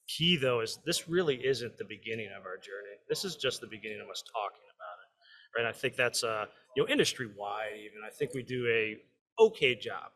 key 0.08 0.36
though 0.36 0.60
is 0.60 0.78
this 0.86 1.08
really 1.08 1.36
isn't 1.44 1.76
the 1.78 1.84
beginning 1.84 2.28
of 2.38 2.44
our 2.46 2.56
journey. 2.56 2.96
This 3.08 3.24
is 3.24 3.36
just 3.36 3.60
the 3.60 3.66
beginning 3.66 4.00
of 4.00 4.08
us 4.08 4.22
talking 4.22 4.59
about 4.59 4.59
it, 4.59 4.59
right? 5.56 5.66
I 5.66 5.72
think 5.72 5.96
that's 5.96 6.24
uh, 6.24 6.46
you 6.76 6.82
know, 6.82 6.88
industry 6.88 7.28
wide. 7.36 7.76
Even 7.78 7.98
I 8.06 8.10
think 8.10 8.34
we 8.34 8.42
do 8.42 8.66
a 8.68 8.96
okay 9.42 9.74
job 9.74 10.10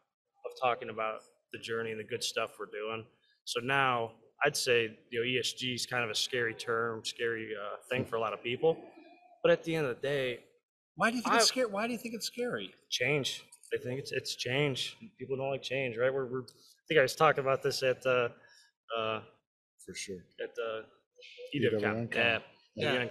of 0.45 0.53
talking 0.61 0.91
about 0.91 1.21
the 1.53 1.59
journey 1.59 1.91
and 1.91 2.01
the 2.01 2.05
good 2.05 2.23
stuff 2.23 2.51
we're 2.59 2.67
doing. 2.67 3.05
So 3.45 3.61
now 3.61 4.13
I'd 4.45 4.57
say 4.57 4.97
you 5.11 5.21
know 5.21 5.27
ESG 5.27 5.75
is 5.75 5.87
kind 5.87 6.05
of 6.05 6.11
a 6.11 6.15
scary 6.15 6.55
term, 6.55 7.05
scary 7.05 7.51
uh, 7.55 7.77
thing 7.91 8.05
for 8.05 8.17
a 8.17 8.21
lot 8.21 8.33
of 8.33 8.43
people. 8.43 8.77
But 9.43 9.53
at 9.53 9.63
the 9.65 9.75
end 9.77 9.87
of 9.87 9.97
the 9.97 10.03
day, 10.03 10.39
Why 10.97 11.11
do 11.11 11.17
you 11.17 11.23
think 11.23 11.37
it's 11.37 11.47
scary? 11.47 11.67
Why 11.67 11.87
do 11.87 11.93
you 11.93 11.99
think 11.99 12.15
it's 12.15 12.27
scary? 12.27 12.75
change. 12.91 13.45
I 13.75 13.83
think 13.83 13.99
it's 13.99 14.13
it's 14.13 14.37
change. 14.37 14.97
People 15.19 15.37
don't 15.37 15.51
like 15.51 15.63
change, 15.63 15.97
right? 15.97 16.13
We're, 16.13 16.27
we're 16.27 16.43
I 16.43 16.85
think 16.89 16.99
I 16.99 17.03
was 17.03 17.17
talking 17.17 17.43
about 17.43 17.63
this 17.63 17.83
at 17.83 18.05
uh, 18.07 18.29
uh, 18.97 19.21
For 19.85 19.95
sure. 19.95 20.25
at 20.43 20.55
the 20.55 20.85
EWNCon. 21.55 22.09
EWCon. 22.11 22.41
Yeah, 22.77 22.93
Yeah. 22.93 23.07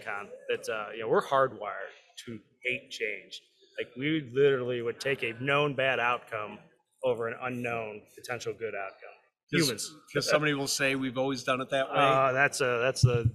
That 0.49 0.69
uh, 0.69 0.85
you 0.93 1.01
know 1.01 1.07
we're 1.07 1.25
hardwired 1.25 1.93
to 2.25 2.39
hate 2.63 2.89
change. 2.89 3.41
Like 3.77 3.89
we 3.97 4.29
literally 4.33 4.81
would 4.81 4.99
take 4.99 5.23
a 5.23 5.33
known 5.41 5.73
bad 5.73 5.99
outcome 5.99 6.59
over 7.03 7.27
an 7.27 7.35
unknown 7.41 8.01
potential 8.15 8.53
good 8.57 8.73
outcome. 8.75 9.09
Humans. 9.51 9.93
Because 10.11 10.29
somebody 10.29 10.53
will 10.53 10.67
say 10.67 10.95
we've 10.95 11.17
always 11.17 11.43
done 11.43 11.61
it 11.61 11.69
that 11.69 11.89
way. 11.89 11.97
Uh, 11.97 12.31
that's 12.31 12.61
a 12.61 12.79
that's 12.81 13.01
the 13.01 13.29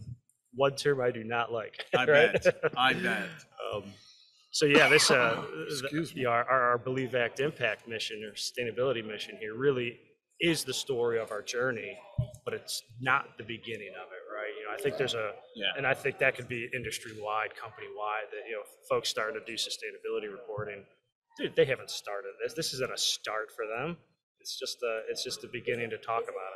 one 0.54 0.74
term 0.74 1.00
I 1.00 1.10
do 1.10 1.22
not 1.22 1.52
like. 1.52 1.84
I 1.96 2.04
right? 2.04 2.32
bet. 2.32 2.72
I 2.76 2.92
bet. 2.94 3.28
Um, 3.72 3.84
so 4.50 4.66
yeah, 4.66 4.88
this 4.88 5.10
uh, 5.10 5.44
Excuse 5.68 6.12
the, 6.12 6.26
our, 6.26 6.44
our 6.44 6.70
our 6.70 6.78
Believe 6.78 7.14
Act 7.14 7.40
Impact 7.40 7.86
mission 7.86 8.22
or 8.24 8.32
sustainability 8.32 9.06
mission 9.06 9.36
here 9.38 9.54
really 9.54 9.98
is 10.40 10.64
the 10.64 10.74
story 10.74 11.18
of 11.18 11.30
our 11.30 11.42
journey, 11.42 11.96
but 12.44 12.54
it's 12.54 12.82
not 13.00 13.36
the 13.38 13.44
beginning 13.44 13.90
of 14.00 14.12
it, 14.12 14.17
think 14.82 14.96
there's 14.96 15.14
a, 15.14 15.32
Yeah. 15.54 15.66
and 15.76 15.86
I 15.86 15.94
think 15.94 16.18
that 16.18 16.34
could 16.36 16.48
be 16.48 16.68
industry 16.74 17.12
wide, 17.20 17.54
company 17.56 17.88
wide, 17.96 18.26
that 18.32 18.48
you 18.48 18.56
know, 18.56 18.62
folks 18.88 19.08
starting 19.08 19.38
to 19.40 19.44
do 19.46 19.54
sustainability 19.54 20.30
reporting. 20.30 20.84
Dude, 21.36 21.54
they 21.56 21.64
haven't 21.64 21.90
started 21.90 22.32
this. 22.42 22.54
This 22.54 22.72
isn't 22.74 22.92
a 22.92 22.98
start 22.98 23.50
for 23.54 23.64
them. 23.66 23.96
It's 24.40 24.58
just 24.58 24.80
the 24.80 25.02
it's 25.10 25.22
just 25.24 25.40
the 25.42 25.48
beginning 25.48 25.90
to 25.90 25.98
talk 25.98 26.22
about 26.22 26.52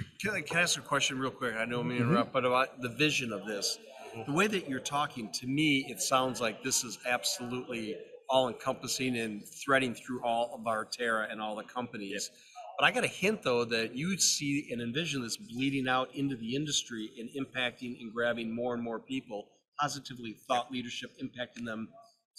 it. 0.00 0.06
Can 0.20 0.32
I, 0.34 0.40
can 0.40 0.56
I 0.58 0.62
ask 0.62 0.78
a 0.78 0.82
question 0.82 1.18
real 1.18 1.30
quick? 1.30 1.54
I 1.54 1.64
know 1.64 1.80
I'm 1.80 1.88
Mm-hmm. 1.90 2.02
interrupt, 2.02 2.32
but 2.32 2.44
about 2.44 2.80
the 2.82 2.88
vision 2.88 3.32
of 3.32 3.46
this. 3.46 3.78
The 4.26 4.32
way 4.32 4.46
that 4.46 4.68
you're 4.68 4.80
talking, 4.80 5.30
to 5.32 5.46
me, 5.46 5.86
it 5.90 6.00
sounds 6.00 6.40
like 6.40 6.62
this 6.62 6.84
is 6.84 6.98
absolutely 7.06 7.96
all 8.30 8.48
encompassing 8.48 9.16
and 9.18 9.46
threading 9.46 9.94
through 9.94 10.22
all 10.24 10.54
of 10.54 10.62
Artera 10.64 11.30
and 11.30 11.40
all 11.40 11.54
the 11.54 11.62
companies. 11.62 12.30
But 12.78 12.86
I 12.86 12.92
got 12.92 13.04
a 13.04 13.08
hint 13.08 13.42
though 13.42 13.64
that 13.64 13.94
you 13.94 14.08
would 14.08 14.20
see 14.20 14.68
and 14.70 14.82
envision 14.82 15.22
this 15.22 15.36
bleeding 15.36 15.88
out 15.88 16.14
into 16.14 16.36
the 16.36 16.54
industry 16.54 17.10
and 17.18 17.28
impacting 17.30 18.00
and 18.00 18.12
grabbing 18.12 18.54
more 18.54 18.74
and 18.74 18.82
more 18.82 18.98
people, 18.98 19.46
positively 19.80 20.36
thought 20.46 20.70
leadership, 20.70 21.10
impacting 21.22 21.64
them 21.64 21.88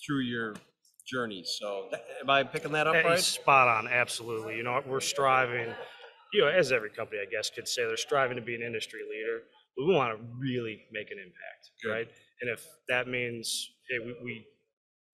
through 0.06 0.22
your 0.22 0.56
journey. 1.08 1.44
So, 1.46 1.88
that, 1.92 2.06
am 2.22 2.30
I 2.30 2.44
picking 2.44 2.72
that 2.74 2.86
up 2.88 2.96
Hey, 2.96 3.04
right? 3.04 3.20
Spot 3.20 3.68
on, 3.68 3.88
absolutely. 3.88 4.58
You 4.58 4.64
know, 4.64 4.82
we're 4.86 5.00
striving, 5.00 5.74
you 6.34 6.42
know, 6.42 6.48
as 6.48 6.72
every 6.72 6.90
company, 6.90 7.22
I 7.22 7.30
guess, 7.30 7.50
could 7.50 7.68
say, 7.68 7.86
they're 7.86 7.98
striving 7.98 8.36
to 8.36 8.44
be 8.44 8.56
an 8.56 8.62
industry 8.62 9.00
leader. 9.10 9.44
But 9.76 9.86
we 9.86 9.96
want 9.96 10.18
to 10.18 10.24
really 10.40 10.82
make 10.92 11.12
an 11.12 11.18
impact, 11.18 11.70
Good. 11.84 11.92
right? 11.92 12.08
And 12.42 12.50
if 12.50 12.66
that 12.90 13.08
means 13.08 13.70
hey, 13.90 14.00
we, 14.00 14.16
we 14.24 14.46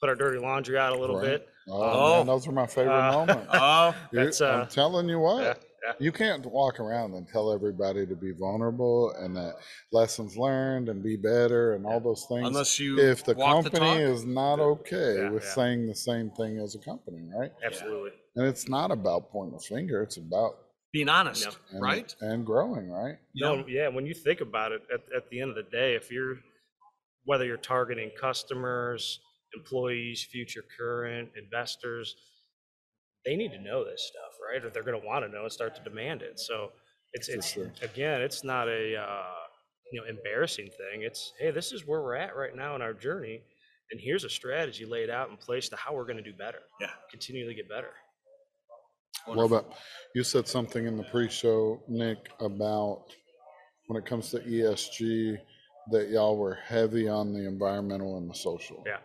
put 0.03 0.10
our 0.10 0.15
dirty 0.15 0.38
laundry 0.38 0.77
out 0.77 0.91
a 0.91 1.00
little 1.00 1.15
Right. 1.15 1.25
bit, 1.39 1.50
Oh, 1.69 1.81
Oh. 1.81 2.17
man, 2.17 2.27
those 2.27 2.45
are 2.45 2.51
my 2.51 2.67
favorite 2.67 3.07
Uh, 3.07 3.12
moments. 3.13 3.48
Oh, 3.53 3.95
You- 4.12 4.19
that's, 4.25 4.41
uh, 4.41 4.48
I'm 4.63 4.67
telling 4.67 5.07
you 5.07 5.17
what. 5.17 5.41
yeah, 5.43 5.53
yeah. 5.81 5.93
You 5.98 6.12
can't 6.12 6.45
walk 6.45 6.81
around 6.81 7.13
and 7.13 7.25
tell 7.25 7.53
everybody 7.53 8.05
to 8.05 8.15
be 8.17 8.33
vulnerable 8.33 9.12
and 9.12 9.33
that 9.38 9.55
lessons 9.93 10.36
learned 10.36 10.89
and 10.89 11.01
be 11.01 11.15
better 11.15 11.72
and 11.75 11.86
all 11.86 12.01
those 12.01 12.25
things. 12.25 12.45
unless 12.45 12.79
you 12.81 13.00
if 13.00 13.24
the 13.24 13.33
walk 13.36 13.63
the 13.63 13.69
company 13.69 13.91
talk. 14.03 14.13
is 14.13 14.25
not 14.25 14.60
okay 14.60 15.15
Yeah, 15.19 15.29
with 15.29 15.43
yeah. 15.43 15.50
saying 15.51 15.88
the 15.88 15.95
same 15.95 16.31
thing 16.31 16.60
as 16.60 16.75
a 16.75 16.79
company, 16.79 17.29
right? 17.33 17.53
absolutely. 17.63 18.12
And 18.36 18.45
it's 18.45 18.67
not 18.67 18.91
about 18.91 19.31
pointing 19.31 19.55
a 19.55 19.60
finger; 19.62 20.01
it's 20.03 20.17
about 20.17 20.57
being 20.91 21.07
honest, 21.07 21.45
Yep. 21.45 21.53
and, 21.72 21.81
right? 21.81 22.15
and 22.19 22.45
growing, 22.45 22.91
right? 22.91 23.19
You 23.31 23.45
know? 23.45 23.55
No, 23.62 23.67
yeah, 23.67 23.88
when 23.88 24.05
you 24.05 24.13
think 24.13 24.41
about 24.41 24.74
it, 24.74 24.81
at, 24.93 25.00
at 25.15 25.29
the 25.29 25.39
end 25.39 25.51
of 25.51 25.55
the 25.55 25.63
day, 25.63 25.95
if 25.95 26.12
you're, 26.12 26.39
whether 27.24 27.45
you're 27.45 27.55
targeting 27.55 28.12
customers, 28.19 29.22
employees, 29.55 30.24
future 30.24 30.63
current, 30.77 31.29
investors, 31.38 32.15
they 33.25 33.36
need 33.36 33.51
to 33.51 33.62
know 33.62 33.83
this 33.83 34.03
stuff, 34.07 34.38
right? 34.48 34.63
Or 34.63 34.69
they're 34.69 34.83
gonna 34.83 35.05
wanna 35.05 35.27
know 35.29 35.43
and 35.43 35.51
start 35.51 35.75
to 35.75 35.81
demand 35.83 36.22
it. 36.22 36.39
So 36.39 36.72
it's 37.13 37.29
it's 37.29 37.51
sure. 37.51 37.72
again, 37.81 38.22
it's 38.22 38.43
not 38.43 38.67
a, 38.67 38.98
uh, 38.98 39.24
you 39.91 40.01
know, 40.01 40.07
embarrassing 40.07 40.69
thing. 40.69 41.03
It's, 41.03 41.33
hey, 41.39 41.51
this 41.51 41.72
is 41.72 41.86
where 41.86 42.01
we're 42.01 42.15
at 42.15 42.36
right 42.36 42.55
now 42.55 42.75
in 42.75 42.81
our 42.81 42.93
journey. 42.93 43.41
And 43.91 44.01
here's 44.01 44.24
a 44.24 44.29
strategy 44.29 44.86
laid 44.86 45.10
out 45.10 45.29
in 45.29 45.38
place 45.38 45.69
to 45.69 45.75
how 45.75 45.93
we're 45.93 46.05
gonna 46.05 46.24
do 46.24 46.33
better. 46.33 46.62
Yeah. 46.81 46.89
Continually 47.12 47.53
get 47.53 47.69
better. 47.69 47.91
Well, 49.27 49.48
but 49.48 49.72
you 50.15 50.24
said 50.24 50.48
something 50.48 50.86
in 50.86 50.98
the 50.98 51.03
pre-show, 51.03 51.81
Nick, 51.88 52.29
about 52.41 53.05
when 53.88 54.01
it 54.01 54.05
comes 54.05 54.31
to 54.31 54.39
ESG, 54.39 55.38
that 55.91 56.10
y'all 56.10 56.38
were 56.38 56.55
heavy 56.55 57.07
on 57.07 57.33
the 57.33 57.48
environmental 57.48 58.17
and 58.17 58.29
the 58.29 58.36
social. 58.36 58.83
Yeah. 58.86 58.98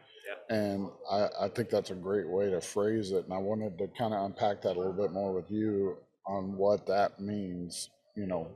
And 0.51 0.89
I, 1.11 1.29
I 1.43 1.49
think 1.49 1.69
that's 1.69 1.91
a 1.91 1.95
great 1.95 2.29
way 2.29 2.51
to 2.51 2.61
phrase 2.61 3.13
it. 3.13 3.25
And 3.25 3.33
I 3.33 3.39
wanted 3.39 3.77
to 3.79 3.89
kind 3.89 4.15
of 4.15 4.25
unpack 4.25 4.63
that 4.63 4.77
a 4.77 4.79
little 4.79 4.93
bit 4.93 5.13
more 5.13 5.33
with 5.35 5.51
you 5.51 5.97
on 6.27 6.57
what 6.57 6.87
that 6.87 7.21
means, 7.21 7.91
you 8.17 8.27
know, 8.27 8.49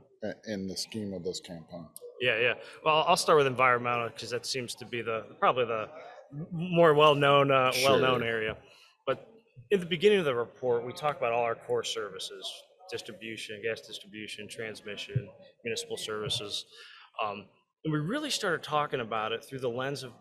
in 0.47 0.67
the 0.67 0.75
scheme 0.75 1.13
of 1.13 1.23
this 1.23 1.39
campaign. 1.39 1.87
Yeah, 2.21 2.39
yeah. 2.39 2.53
Well, 2.85 3.03
I'll 3.07 3.17
start 3.17 3.37
with 3.37 3.47
environmental 3.47 4.09
because 4.09 4.29
that 4.29 4.45
seems 4.45 4.75
to 4.75 4.85
be 4.85 5.01
the 5.01 5.25
probably 5.39 5.65
the 5.65 5.89
more 6.51 6.93
well-known 6.93 7.51
uh, 7.51 7.71
well-known 7.83 8.21
Sure. 8.21 8.27
area. 8.27 8.57
But 9.05 9.27
in 9.71 9.79
the 9.79 9.85
beginning 9.85 10.19
of 10.19 10.25
the 10.25 10.33
report, 10.33 10.85
we 10.85 10.93
talk 10.93 11.17
about 11.17 11.33
all 11.33 11.43
our 11.43 11.55
core 11.55 11.83
services: 11.83 12.49
distribution, 12.89 13.61
gas 13.61 13.81
distribution, 13.81 14.47
transmission, 14.47 15.29
municipal 15.63 15.97
services, 15.97 16.65
um, 17.23 17.45
and 17.83 17.91
we 17.93 17.99
really 17.99 18.29
started 18.29 18.63
talking 18.63 19.01
about 19.01 19.31
it 19.31 19.43
through 19.43 19.59
the 19.59 19.69
lens 19.69 20.03
of 20.03 20.13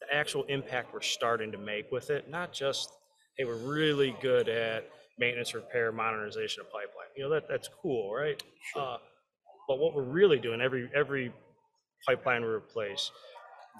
the 0.00 0.14
actual 0.14 0.44
impact 0.44 0.92
we're 0.92 1.00
starting 1.00 1.52
to 1.52 1.58
make 1.58 1.90
with 1.90 2.10
it, 2.10 2.28
not 2.30 2.52
just 2.52 2.90
hey, 3.36 3.44
we're 3.44 3.56
really 3.56 4.16
good 4.20 4.48
at 4.48 4.88
maintenance, 5.18 5.54
repair, 5.54 5.92
modernization 5.92 6.60
of 6.62 6.66
pipeline. 6.66 7.08
You 7.16 7.24
know 7.24 7.30
that 7.30 7.48
that's 7.48 7.68
cool, 7.82 8.14
right? 8.14 8.42
Uh, 8.74 8.96
but 9.68 9.78
what 9.78 9.94
we're 9.94 10.02
really 10.02 10.38
doing 10.38 10.60
every 10.60 10.90
every 10.94 11.32
pipeline 12.06 12.42
we 12.42 12.48
replace 12.48 13.10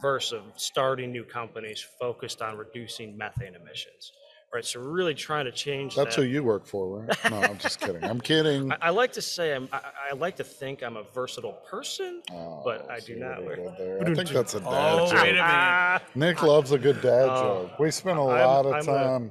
versus 0.02 0.42
starting 0.56 1.12
new 1.12 1.24
companies 1.24 1.84
focused 1.98 2.42
on 2.42 2.56
reducing 2.56 3.16
methane 3.16 3.54
emissions 3.54 4.12
right 4.54 4.64
so 4.64 4.80
we're 4.80 4.88
really 4.88 5.14
trying 5.14 5.44
to 5.44 5.52
change 5.52 5.94
That's 5.96 6.16
that. 6.16 6.22
who 6.22 6.28
you 6.28 6.42
work 6.42 6.66
for, 6.66 7.00
right? 7.04 7.16
No, 7.30 7.40
I'm 7.40 7.58
just 7.58 7.80
kidding. 7.80 8.02
I'm 8.04 8.20
kidding. 8.20 8.72
I, 8.72 8.76
I 8.82 8.90
like 8.90 9.12
to 9.12 9.22
say 9.22 9.54
I'm, 9.54 9.68
I, 9.72 9.80
I 10.10 10.14
like 10.14 10.36
to 10.36 10.44
think 10.44 10.82
I'm 10.82 10.96
a 10.96 11.02
versatile 11.02 11.52
person 11.68 12.22
Oh, 12.32 12.62
but 12.64 12.88
I 12.90 13.00
do 13.00 13.16
not 13.16 13.40
we 13.40 13.46
wear- 13.46 13.56
did 13.56 13.72
there. 13.78 14.00
I 14.02 14.14
think 14.14 14.30
that's 14.30 14.54
a 14.54 14.60
dad 14.60 14.68
Oh, 14.68 15.06
joke. 15.10 15.22
wait 15.22 15.36
a 15.36 16.00
minute. 16.02 16.02
Nick 16.14 16.42
loves 16.42 16.72
a 16.72 16.78
good 16.78 17.00
dad 17.02 17.28
Oh, 17.28 17.66
joke. 17.68 17.78
We 17.78 17.90
spent 17.90 18.18
a 18.18 18.22
I'm- 18.22 18.48
lot 18.48 18.66
of 18.66 18.72
I'm 18.74 18.80
a- 18.80 18.84
time 18.84 19.30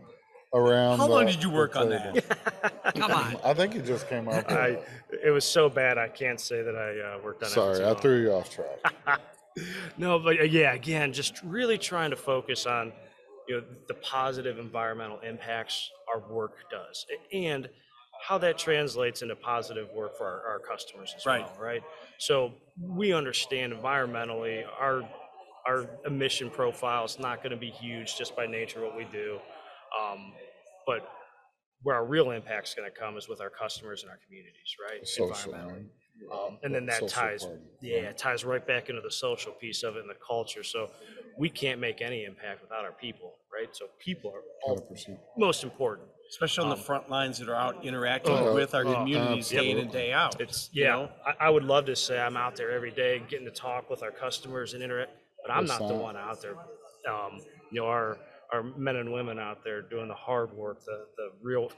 around. 0.53 0.98
How 1.00 1.07
long 1.07 1.25
the- 1.25 1.31
did 1.31 1.43
you 1.43 1.50
work 1.50 1.75
on 1.75 1.89
that? 1.89 2.93
Come 2.95 3.12
on. 3.12 3.38
I 3.43 3.53
think 3.53 3.74
he 3.74 3.81
just 3.81 4.07
came 4.10 4.27
up. 4.27 4.50
I, 4.51 4.67
it. 4.67 4.88
it 5.25 5.31
was 5.31 5.43
so 5.45 5.69
bad 5.69 5.98
I 5.98 6.07
can't 6.07 6.39
say 6.39 6.62
that 6.62 6.75
I 6.75 7.15
uh, 7.15 7.19
worked 7.24 7.43
on 7.43 7.50
it 7.50 7.53
Sorry, 7.53 7.77
too 7.77 7.86
I 7.86 7.93
threw 7.95 8.22
you 8.22 8.31
off 8.31 8.50
track. 8.50 9.19
no, 9.98 10.19
but 10.19 10.39
uh, 10.39 10.43
yeah, 10.43 10.74
again, 10.74 11.13
just 11.13 11.41
really 11.43 11.77
trying 11.77 12.10
to 12.12 12.15
focus 12.15 12.65
on 12.65 12.91
you 13.47 13.55
know 13.61 13.63
the 13.87 13.93
positive 13.95 14.59
environmental 14.59 15.19
impacts 15.19 15.89
our 16.13 16.19
work 16.33 16.69
does, 16.69 17.05
and 17.33 17.69
how 18.27 18.37
that 18.37 18.57
translates 18.57 19.21
into 19.21 19.35
positive 19.35 19.89
work 19.93 20.17
for 20.17 20.25
our, 20.25 20.53
our 20.53 20.59
customers 20.59 21.13
as 21.15 21.25
Right. 21.25 21.41
well, 21.45 21.57
right? 21.59 21.83
So 22.17 22.53
we 22.79 23.13
understand 23.13 23.73
environmentally 23.73 24.63
our 24.79 25.07
our 25.67 25.89
emission 26.05 26.49
profile 26.49 27.05
is 27.05 27.17
not 27.19 27.41
going 27.41 27.51
to 27.51 27.57
be 27.57 27.71
huge 27.71 28.17
just 28.17 28.35
by 28.35 28.45
nature 28.45 28.79
of 28.83 28.85
what 28.93 28.97
we 28.97 29.05
do, 29.05 29.39
um, 29.99 30.33
but 30.85 31.09
where 31.81 31.95
our 31.95 32.05
real 32.05 32.31
impact 32.31 32.67
is 32.69 32.73
going 32.75 32.89
to 32.89 32.95
come 32.97 33.17
is 33.17 33.27
with 33.27 33.41
our 33.41 33.49
customers 33.49 34.03
and 34.03 34.11
our 34.11 34.19
communities, 34.25 34.75
right? 34.89 35.07
Social, 35.07 35.51
Environmentally. 35.51 35.85
Um, 36.31 36.59
and 36.63 36.73
then 36.73 36.85
that 36.87 37.07
ties, 37.07 37.43
part, 37.43 37.59
yeah, 37.81 38.09
it 38.09 38.17
ties 38.17 38.43
right 38.45 38.65
back 38.65 38.89
into 38.89 39.01
the 39.01 39.11
social 39.11 39.51
piece 39.53 39.83
of 39.83 39.95
it 39.95 40.01
and 40.01 40.09
the 40.09 40.17
culture. 40.25 40.63
So 40.63 40.89
we 41.37 41.49
can't 41.49 41.79
make 41.79 42.01
any 42.01 42.23
impact 42.23 42.61
without 42.61 42.85
our 42.85 42.91
people, 42.93 43.33
right? 43.53 43.75
So 43.75 43.85
people 43.99 44.31
are 44.31 44.41
all 44.65 44.77
100%. 44.79 45.17
most 45.37 45.63
important. 45.63 46.07
Especially 46.29 46.63
on 46.63 46.69
the 46.69 46.75
Um, 46.75 46.81
front 46.81 47.09
lines 47.09 47.37
that 47.39 47.49
are 47.49 47.55
out 47.55 47.85
interacting 47.85 48.33
Oh, 48.33 48.53
with 48.55 48.73
our 48.73 48.85
oh, 48.85 48.93
communities 48.93 49.49
day 49.49 49.69
in 49.71 49.77
and 49.77 49.91
day 49.91 50.11
out. 50.11 50.39
It's 50.41 50.69
you 50.73 50.83
yeah. 50.83 50.91
know? 50.93 51.09
I, 51.25 51.47
I 51.47 51.49
would 51.49 51.63
love 51.63 51.85
to 51.85 51.95
say 51.95 52.19
I'm 52.19 52.35
out 52.35 52.55
there 52.55 52.71
every 52.71 52.91
day 52.91 53.21
getting 53.29 53.45
to 53.45 53.51
talk 53.51 53.89
with 53.89 54.01
our 54.01 54.11
customers 54.11 54.73
and 54.73 54.81
interact, 54.81 55.11
but 55.43 55.51
I'm 55.51 55.67
That's 55.67 55.79
not 55.79 55.87
the 55.87 55.93
not- 55.93 56.03
one 56.03 56.17
out 56.17 56.41
there. 56.41 56.55
Um, 57.11 57.41
you 57.71 57.81
know, 57.81 57.87
our 57.87 58.17
our 58.53 58.63
men 58.63 58.95
and 58.95 59.11
women 59.13 59.37
out 59.39 59.63
there 59.63 59.81
doing 59.81 60.07
the 60.07 60.15
hard 60.15 60.51
work, 60.53 60.83
the 60.85 61.05
the 61.17 61.29
real 61.43 61.71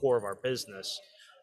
core 0.00 0.16
of 0.16 0.24
our 0.24 0.36
business. 0.36 1.00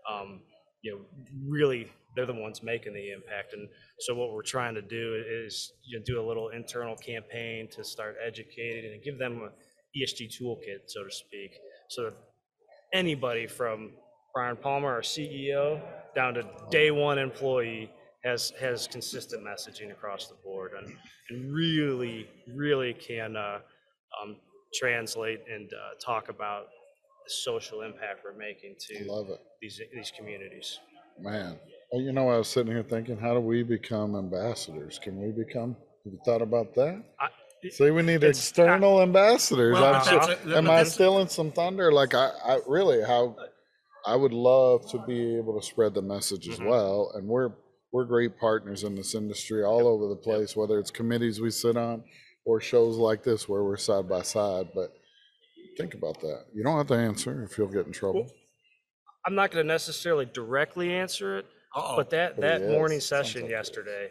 Um, 0.10 0.42
you 0.82 0.92
know, 0.94 1.02
really, 1.46 1.92
they're 2.16 2.26
the 2.26 2.34
ones 2.34 2.64
making 2.64 2.94
the 2.94 3.12
impact. 3.12 3.54
And 3.54 3.68
so, 4.00 4.16
what 4.16 4.32
we're 4.32 4.44
trying 4.44 4.76
to 4.76 4.82
do 4.82 5.24
is 5.46 5.72
you 5.84 5.98
know, 5.98 6.04
do 6.06 6.22
a 6.22 6.26
little 6.26 6.50
internal 6.50 6.96
campaign 6.96 7.68
to 7.72 7.84
start 7.84 8.16
educating 8.26 8.94
and 8.94 9.04
give 9.04 9.18
them 9.18 9.42
a 9.44 9.50
ESG 9.98 10.30
toolkit, 10.42 10.88
so 10.88 11.04
to 11.04 11.12
speak, 11.12 11.58
so 11.90 12.04
that 12.04 12.14
anybody 12.94 13.48
from 13.48 13.92
Brian 14.34 14.58
Palmer, 14.58 14.90
our 14.90 15.02
CEO, 15.02 15.82
down 16.14 16.34
to 16.34 16.46
day 16.70 16.92
one 16.92 17.18
employee 17.18 17.92
has 18.24 18.52
has 18.60 18.88
consistent 18.88 19.44
messaging 19.44 19.92
across 19.92 20.28
the 20.28 20.36
board 20.44 20.72
and, 20.78 20.94
and 21.30 21.54
really 21.54 22.28
really 22.54 22.94
can 22.94 23.36
uh, 23.36 23.60
um, 24.22 24.36
translate 24.74 25.42
and 25.52 25.72
uh, 25.74 25.94
talk 26.04 26.30
about 26.30 26.66
the 27.26 27.32
social 27.32 27.82
impact 27.82 28.22
we're 28.26 28.38
making 28.38 28.76
to 28.80 29.34
these 29.62 29.80
these 29.94 30.12
communities. 30.18 30.80
man. 31.20 31.58
Well, 31.92 32.02
you 32.02 32.12
know, 32.12 32.30
I 32.30 32.38
was 32.38 32.48
sitting 32.48 32.72
here 32.72 32.84
thinking, 32.84 33.18
how 33.18 33.34
do 33.34 33.40
we 33.40 33.64
become 33.64 34.16
ambassadors? 34.16 35.00
Can 35.02 35.18
we 35.22 35.32
become? 35.32 35.76
Have 36.04 36.14
you 36.14 36.20
thought 36.26 36.42
about 36.42 36.74
that? 36.76 37.02
I, 37.20 37.28
See, 37.72 37.90
we 37.90 38.04
need 38.04 38.16
It's- 38.18 38.38
external 38.38 39.02
ambassadors. 39.02 39.74
Well, 39.74 39.96
I'm 39.96 40.04
sure- 40.06 40.20
that's 40.20 40.46
am 40.46 40.66
I 40.70 40.76
that's- 40.78 40.94
stealing 40.94 41.28
some 41.28 41.52
thunder? 41.52 41.92
Like 41.92 42.14
I, 42.14 42.30
I 42.46 42.60
really 42.68 43.02
how 43.02 43.36
I 44.06 44.16
would 44.16 44.34
love 44.34 44.88
to 44.92 45.00
be 45.08 45.36
able 45.38 45.60
to 45.60 45.66
spread 45.66 45.96
the 45.96 46.02
message 46.04 46.48
as 46.48 46.60
Mhm. 46.60 46.70
well. 46.70 47.12
And 47.16 47.28
we're 47.28 47.52
we're 47.92 48.04
great 48.06 48.38
partners 48.38 48.84
in 48.84 48.94
this 48.94 49.16
industry 49.16 49.64
all 49.64 49.88
over 49.88 50.08
the 50.10 50.16
place, 50.18 50.56
whether 50.56 50.78
it's 50.80 50.92
committees 50.92 51.40
we 51.42 51.50
sit 51.50 51.76
on 51.78 52.04
or 52.46 52.60
shows 52.60 52.98
like 52.98 53.24
this 53.24 53.48
where 53.50 53.64
we're 53.64 53.78
side 53.78 54.08
by 54.08 54.22
side. 54.22 54.70
But 54.76 54.94
think 55.78 55.94
about 55.96 56.20
that. 56.22 56.46
You 56.54 56.62
don't 56.64 56.78
have 56.78 56.88
to 56.88 56.94
answer 56.96 57.42
if 57.44 57.58
you'll 57.58 57.68
get 57.70 57.88
in 57.88 57.94
trouble. 57.94 58.28
I'm 59.26 59.34
not 59.34 59.50
going 59.50 59.66
to 59.66 59.68
necessarily 59.74 60.26
directly 60.26 60.92
answer 60.92 61.38
it, 61.38 61.46
Uh-oh. 61.76 61.96
but 61.96 62.10
that 62.12 62.40
that 62.42 62.62
he 62.62 62.68
is. 62.68 62.72
morning 62.72 63.00
Sounds 63.00 63.28
session 63.28 63.42
like 63.42 63.50
he 63.50 63.56
yesterday 63.56 64.10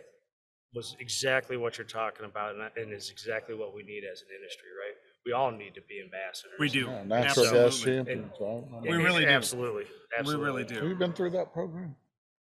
was 0.74 0.96
exactly 0.98 1.56
what 1.56 1.78
you're 1.78 1.86
talking 1.86 2.26
about, 2.26 2.52
and, 2.52 2.60
that- 2.60 2.76
and 2.76 2.92
is 2.92 3.08
exactly 3.10 3.54
what 3.54 3.74
we 3.74 3.82
need 3.84 4.02
as 4.10 4.22
an 4.22 4.28
industry, 4.36 4.68
right? 4.84 4.94
We 5.24 5.32
all 5.32 5.50
need 5.52 5.74
to 5.74 5.80
be 5.88 6.00
ambassadors. 6.02 6.52
we 6.58 6.68
do. 6.68 6.80
Yeah, 6.86 7.04
natural 7.04 7.44
gas 7.46 7.54
Absolutely. 7.54 7.94
champions, 7.94 8.32
right? 8.40 8.82
We 8.82 8.96
really 9.02 9.24
do. 9.24 9.30
Absolutely, 9.30 9.84
We 9.84 10.18
absolutely. 10.18 10.44
really 10.46 10.62
Have 10.74 10.82
do. 10.82 10.88
you 10.88 10.94
been 10.96 11.12
through 11.12 11.30
that 11.30 11.52
program? 11.52 11.94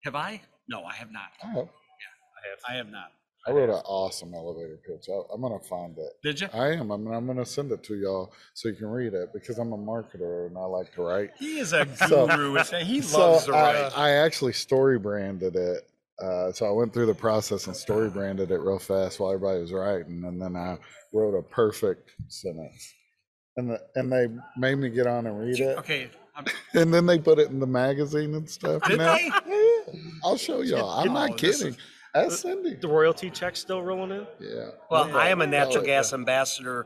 Have 0.05 0.15
I? 0.15 0.41
No, 0.69 0.83
I 0.83 0.93
have 0.95 1.11
not. 1.11 1.31
I 1.43 1.47
have. 1.47 1.57
I 1.57 2.49
have. 2.49 2.59
I 2.69 2.73
have 2.75 2.89
not. 2.89 3.11
I 3.45 3.51
wrote 3.51 3.69
an 3.69 3.81
awesome 3.85 4.33
elevator 4.33 4.79
pitch. 4.87 5.07
I, 5.09 5.19
I'm 5.33 5.41
gonna 5.41 5.59
find 5.59 5.97
it. 5.97 6.13
Did 6.23 6.39
you? 6.41 6.47
I 6.53 6.67
am. 6.73 6.91
I 6.91 6.97
mean, 6.97 7.13
I'm 7.13 7.27
gonna 7.27 7.45
send 7.45 7.71
it 7.71 7.83
to 7.83 7.95
y'all 7.95 8.33
so 8.53 8.69
you 8.69 8.75
can 8.75 8.87
read 8.87 9.13
it 9.13 9.29
because 9.33 9.57
I'm 9.57 9.73
a 9.73 9.77
marketer 9.77 10.47
and 10.47 10.57
I 10.57 10.61
like 10.65 10.93
to 10.95 11.01
write. 11.01 11.31
He 11.37 11.59
is 11.59 11.73
a 11.73 11.85
guru. 12.07 12.53
that. 12.53 12.83
he 12.85 13.01
so 13.01 13.19
loves 13.31 13.45
to 13.45 13.51
write. 13.51 13.91
I 13.97 14.11
actually 14.11 14.53
story 14.53 14.97
branded 14.97 15.55
it. 15.55 15.89
Uh, 16.21 16.51
so 16.53 16.65
I 16.67 16.71
went 16.71 16.93
through 16.93 17.07
the 17.07 17.13
process 17.15 17.67
and 17.67 17.75
story 17.75 18.09
branded 18.09 18.51
it 18.51 18.59
real 18.59 18.79
fast 18.79 19.19
while 19.19 19.31
everybody 19.33 19.59
was 19.59 19.73
writing, 19.73 20.23
and 20.25 20.41
then 20.41 20.55
I 20.55 20.77
wrote 21.11 21.37
a 21.37 21.41
perfect 21.41 22.11
sentence. 22.29 22.93
and 23.57 23.71
the, 23.71 23.81
and 23.95 24.11
they 24.11 24.27
made 24.55 24.75
me 24.75 24.89
get 24.89 25.05
on 25.07 25.25
and 25.27 25.37
read 25.39 25.59
it, 25.59 25.77
Okay. 25.79 26.09
I'm- 26.35 26.45
and 26.75 26.93
then 26.93 27.05
they 27.07 27.17
put 27.19 27.39
it 27.39 27.49
in 27.49 27.59
the 27.59 27.67
magazine 27.67 28.35
and 28.35 28.49
stuff. 28.49 28.83
Did 28.83 28.99
now. 28.99 29.15
they? 29.15 29.31
I'll 30.23 30.37
show 30.37 30.61
y'all. 30.61 30.89
I'm 30.91 31.09
Oh, 31.09 31.13
not 31.27 31.37
kidding. 31.37 31.69
is- 31.69 31.77
Ask 32.15 32.39
Cindy. 32.43 32.75
The 32.75 32.87
royalty 32.87 33.29
check 33.29 33.55
still 33.55 33.81
rolling 33.81 34.11
in? 34.11 34.27
Yeah. 34.39 34.69
Well, 34.91 35.15
I 35.17 35.29
am 35.29 35.41
a 35.41 35.47
natural 35.47 35.83
Yeah. 35.83 35.97
gas 35.97 36.13
ambassador 36.13 36.85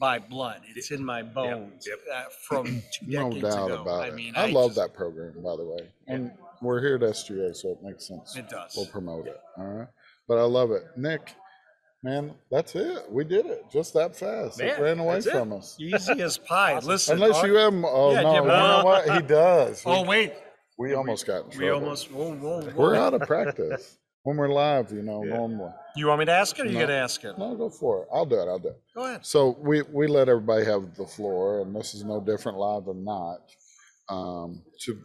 by 0.00 0.18
blood. 0.18 0.60
It's 0.76 0.90
in 0.90 1.04
my 1.04 1.22
bones 1.22 1.86
yep. 1.86 1.98
uh, 2.14 2.24
from 2.48 2.66
two 2.92 3.06
No 3.06 3.30
decades 3.30 3.54
doubt 3.54 3.70
ago. 3.70 3.82
about 3.82 4.04
I 4.04 4.08
it. 4.08 4.14
mean, 4.14 4.32
I, 4.36 4.46
love 4.50 4.70
just- 4.70 4.76
that 4.80 4.94
program, 4.94 5.34
by 5.42 5.56
the 5.56 5.64
way. 5.64 5.88
And 6.06 6.30
we're 6.62 6.80
here 6.80 6.94
at 6.96 7.02
SGA, 7.02 7.54
so 7.54 7.70
it 7.72 7.82
makes 7.82 8.06
sense. 8.08 8.34
It 8.36 8.48
does. 8.48 8.74
We'll 8.76 8.86
promote 8.86 9.26
it. 9.26 9.36
All 9.58 9.64
right. 9.64 9.88
But 10.26 10.38
I 10.38 10.42
love 10.42 10.70
it. 10.70 10.84
Nick, 10.96 11.34
man, 12.02 12.32
that's 12.50 12.74
it. 12.76 13.10
We 13.10 13.24
did 13.24 13.46
it 13.46 13.66
just 13.72 13.92
that 13.94 14.16
fast. 14.16 14.60
it 14.60 14.64
Man, 14.66 14.82
ran 14.82 14.98
away 15.00 15.14
that's 15.14 15.26
it. 15.26 15.32
from 15.32 15.52
us. 15.52 15.76
Easy 15.78 16.20
as 16.22 16.38
pie. 16.38 16.78
Listen. 16.82 17.20
Unless 17.22 17.36
our- 17.38 17.46
you 17.46 17.54
have, 17.56 17.74
oh 17.84 18.12
Yeah, 18.12 18.22
no, 18.22 18.32
Jim, 18.34 18.42
you 18.44 18.48
know 18.48 18.54
uh, 18.54 18.82
what? 18.84 19.10
He 19.14 19.20
does. 19.22 19.82
Oh 19.86 20.02
We, 20.02 20.08
wait, 20.08 20.32
we 20.78 20.94
almost 20.94 21.26
got 21.26 21.44
in 21.44 21.50
trouble. 21.50 21.58
we 21.66 21.70
almost. 21.70 22.10
Whoa, 22.10 22.34
whoa, 22.34 22.60
whoa. 22.62 22.72
We're 22.76 22.94
out 22.96 23.14
of 23.14 23.22
practice 23.22 23.98
when 24.22 24.36
we're 24.36 24.48
live, 24.48 24.92
you 24.92 25.02
know, 25.02 25.22
normally. 25.22 25.72
You 25.96 26.06
want 26.06 26.20
me 26.20 26.24
to 26.26 26.32
ask 26.32 26.58
it, 26.58 26.62
or 26.62 26.66
you 26.66 26.74
No. 26.74 26.80
gonna 26.80 26.92
ask 26.98 27.22
it? 27.24 27.36
No, 27.38 27.54
go 27.56 27.68
for 27.70 28.02
it. 28.02 28.08
I'll 28.12 28.26
do 28.26 28.36
it. 28.36 28.46
I'll 28.48 28.58
do 28.58 28.68
it. 28.68 28.80
Go 28.94 29.04
ahead. 29.04 29.26
So 29.26 29.56
we 29.60 29.82
we 29.82 30.06
let 30.06 30.28
everybody 30.28 30.64
have 30.64 30.94
the 30.96 31.06
floor, 31.06 31.62
and 31.62 31.74
this 31.74 31.94
is 31.94 32.04
no 32.04 32.20
different 32.20 32.58
live 32.58 32.84
than 32.86 33.04
not. 33.04 33.38
Um, 34.08 34.62
to 34.82 34.98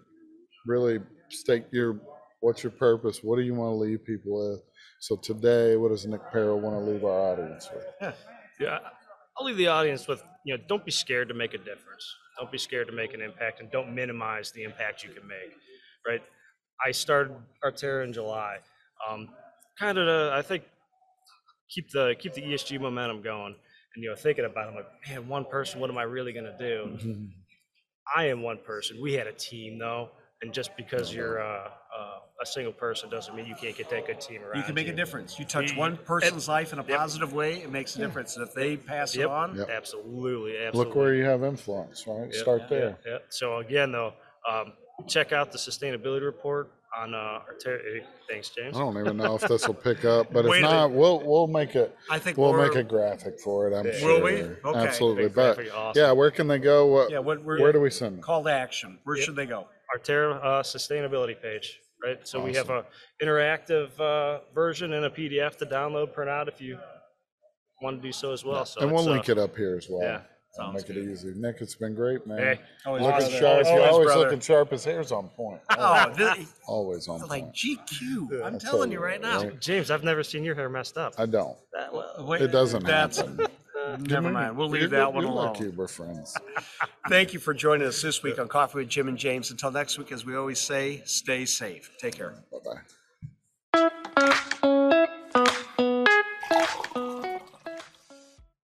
really 0.66 1.00
state 1.30 1.66
your 1.72 2.00
what's 2.40 2.64
your 2.64 2.72
purpose? 2.72 3.20
What 3.24 3.36
do 3.38 3.42
you 3.42 3.54
want 3.56 3.72
to 3.72 3.76
leave 3.76 4.06
people 4.06 4.50
with? 4.52 4.62
So 5.00 5.18
today, 5.18 5.76
what 5.76 5.90
does 5.90 6.06
Nick 6.06 6.22
Perro 6.32 6.56
want 6.56 6.78
to 6.78 6.92
leave 6.92 7.04
our 7.04 7.34
audience 7.34 7.70
with? 7.74 8.16
Yeah, 8.60 8.80
I'll 9.38 9.46
leave 9.46 9.58
the 9.58 9.68
audience 9.68 10.08
with, 10.08 10.24
you 10.46 10.56
know, 10.56 10.64
don't 10.68 10.86
be 10.86 10.92
scared 10.92 11.28
to 11.30 11.34
make 11.34 11.54
a 11.54 11.58
difference. 11.58 12.06
Don't 12.40 12.52
be 12.52 12.58
scared 12.58 12.88
to 12.88 12.94
make 12.94 13.14
an 13.14 13.22
impact 13.22 13.60
and 13.60 13.72
don't 13.72 13.94
minimize 13.94 14.52
the 14.52 14.64
impact 14.64 15.04
you 15.04 15.10
can 15.10 15.28
make, 15.28 15.54
right? 16.08 16.22
I 16.86 16.92
started 16.92 17.36
Artera 17.64 18.04
in 18.04 18.14
July. 18.14 18.58
Um, 19.08 19.30
kind 19.80 19.98
of, 19.98 20.08
to, 20.08 20.36
I 20.36 20.42
think, 20.42 20.64
keep 21.70 21.90
the 21.92 22.16
keep 22.20 22.34
the 22.34 22.42
ESG 22.42 22.80
momentum 22.80 23.22
going. 23.22 23.56
And 23.96 24.04
you 24.04 24.10
know, 24.10 24.16
thinking 24.16 24.46
about, 24.46 24.66
it, 24.66 24.70
I'm 24.70 24.76
like, 24.76 24.88
man, 25.08 25.28
one 25.28 25.46
person, 25.46 25.80
what 25.80 25.90
am 25.90 25.98
I 25.98 26.04
really 26.04 26.34
gonna 26.34 26.58
do? 26.58 26.98
I 28.16 28.26
am 28.26 28.42
one 28.42 28.58
person. 28.58 29.02
We 29.02 29.14
had 29.14 29.28
a 29.28 29.32
team 29.32 29.80
though, 29.80 30.10
and 30.42 30.54
just 30.54 30.76
because 30.76 31.14
you're 31.14 31.42
uh, 31.42 31.70
uh, 31.98 32.20
a 32.44 32.46
single 32.46 32.74
person 32.74 33.10
doesn't 33.10 33.36
mean 33.36 33.46
you 33.46 33.56
can't 33.56 33.76
get 33.76 33.90
that 33.90 34.06
good 34.06 34.22
team 34.22 34.42
around. 34.44 34.58
You 34.58 34.64
can 34.64 34.76
make 34.76 34.88
a 34.88 34.94
difference. 34.94 35.40
You 35.40 35.46
touch 35.46 35.72
You- 35.72 35.80
one 35.80 35.98
person's 35.98 36.48
life 36.48 36.74
in 36.74 36.80
a 36.80 36.84
Yep. 36.86 36.98
positive 36.98 37.34
way, 37.34 37.54
it 37.64 37.72
makes 37.72 37.96
a 37.96 38.00
difference. 38.00 38.36
And 38.38 38.48
if 38.48 38.54
they 38.54 38.78
pass 38.78 39.16
it 39.16 39.20
Yep. 39.22 39.30
on, 39.30 39.56
Yep. 39.58 39.70
Absolutely, 39.70 40.58
absolutely. 40.58 40.72
Look 40.86 40.96
where 40.96 41.14
you 41.16 41.24
have 41.26 41.44
influence, 41.44 42.06
right? 42.06 42.26
Yep, 42.26 42.34
Start 42.36 42.62
yeah, 42.64 42.68
there. 42.70 42.98
Yeah. 43.06 43.18
So 43.30 43.58
again, 43.58 43.92
though, 43.92 44.14
um, 44.48 44.74
check 45.08 45.32
out 45.32 45.52
the 45.52 45.58
sustainability 45.58 46.22
report 46.24 46.70
on 46.96 47.16
uh, 47.16 47.40
Artera. 47.52 47.80
eh, 47.98 48.04
Thanks, 48.30 48.50
James. 48.50 48.76
I 48.76 48.80
don't 48.80 48.98
even 49.00 49.18
know 49.18 49.36
if 49.36 49.42
this 49.42 49.68
will 49.68 49.74
pick 49.74 50.06
up, 50.06 50.32
but 50.32 50.46
if 50.46 50.54
a 50.54 50.60
not, 50.62 50.92
we'll 50.92 51.20
we'll 51.20 51.48
make 51.48 51.76
it. 51.76 51.96
I 52.10 52.20
think 52.20 52.38
We'll 52.38 52.52
we're- 52.54 52.68
make 52.68 52.76
a 52.78 52.84
graphic 52.84 53.40
for 53.40 53.68
it. 53.68 53.74
I'm 53.76 53.84
Will 53.86 53.94
sure. 53.94 54.24
we? 54.24 54.42
Okay. 54.44 54.80
Absolutely. 54.80 55.24
Big 55.26 55.36
But 55.36 55.56
graphic, 55.56 55.76
awesome. 55.76 56.02
yeah, 56.02 56.12
where 56.12 56.30
can 56.32 56.48
they 56.48 56.60
go? 56.60 56.86
What, 56.88 57.10
Yeah, 57.12 57.20
what 57.20 57.44
we're 57.44 57.60
where 57.60 57.72
do 57.72 57.80
we 57.82 57.90
send 57.90 58.16
them? 58.18 58.22
call 58.24 58.44
to 58.44 58.50
action? 58.52 59.00
Where 59.04 59.16
Yep. 59.18 59.26
should 59.26 59.36
they 59.36 59.46
go? 59.46 59.68
Artera 59.96 60.36
uh, 60.44 60.64
sustainability 60.64 61.40
page, 61.40 61.80
right? 62.04 62.28
So 62.28 62.44
we 62.44 62.54
have 62.56 62.70
a 62.70 62.86
interactive 63.22 63.98
uh, 64.00 64.40
version 64.54 64.94
and 64.94 65.06
a 65.06 65.10
PDF 65.10 65.58
to 65.58 65.66
download, 65.66 66.14
print 66.14 66.30
out 66.30 66.48
if 66.48 66.60
you 66.62 66.78
want 67.82 68.02
to 68.02 68.08
do 68.08 68.12
so 68.12 68.32
as 68.32 68.44
well. 68.46 68.66
So 68.66 68.82
and 68.82 68.92
we'll 68.92 69.02
it's, 69.02 69.08
uh, 69.08 69.12
link 69.12 69.30
it 69.30 69.38
up 69.38 69.56
here 69.56 69.76
as 69.78 69.88
well. 69.90 70.02
yeah, 70.04 70.22
I'll 70.60 70.72
sounds 70.74 70.88
make 70.88 70.96
it 70.96 71.02
good. 71.02 71.10
easy. 71.12 71.34
Nick, 71.36 71.58
it's 71.62 71.76
been 71.76 71.96
great, 71.96 72.26
man. 72.28 72.38
Hey, 72.38 72.60
Always 72.86 73.02
looking 73.04 73.18
brother. 73.20 73.32
sharp. 73.40 73.66
You're 73.66 73.74
Always 73.74 73.92
always 73.92 74.06
brother. 74.08 74.22
looking 74.22 74.40
sharp. 74.40 74.72
His 74.72 74.86
hair's 74.86 75.12
on 75.12 75.30
point. 75.30 75.62
Oh, 75.78 76.14
this, 76.16 76.54
Always 76.68 77.08
on 77.08 77.20
like 77.28 77.44
point. 77.44 77.56
GQ. 77.56 78.46
I'm 78.46 78.60
telling 78.60 78.92
you 78.92 79.00
right 79.00 79.22
now. 79.22 79.50
James, 79.60 79.92
I've 79.92 80.04
never 80.04 80.24
seen 80.24 80.44
your 80.44 80.56
hair 80.56 80.70
messed 80.70 80.98
up. 80.98 81.14
I 81.18 81.26
don't. 81.26 81.58
That 81.74 81.94
well. 81.94 82.34
It 82.34 82.48
doesn't 82.52 82.86
That's 82.86 83.18
happen. 83.18 83.48
Mm. 83.84 84.10
never 84.10 84.32
mind. 84.32 84.58
We'll 84.58 84.70
leave 84.70 84.90
that 84.92 85.14
one 85.14 85.24
you're 85.24 85.32
alone. 85.32 85.48
lucky 85.48 85.68
we're 85.70 85.88
friends. 85.88 86.38
Thank 87.10 87.34
you 87.34 87.40
for 87.40 87.54
joining 87.54 87.88
us 87.88 88.02
this 88.02 88.24
week 88.24 88.40
on 88.40 88.48
Coffee 88.48 88.80
with 88.80 88.90
Jim 88.90 89.08
and 89.08 89.18
James. 89.18 89.52
Until 89.52 89.72
next 89.72 89.98
week, 89.98 90.12
as 90.12 90.26
we 90.26 90.36
always 90.36 90.60
say, 90.60 91.02
stay 91.06 91.46
safe. 91.46 91.92
Take 91.98 92.16
care. 92.16 92.34
Bye 92.52 92.58
bye. 92.64 92.80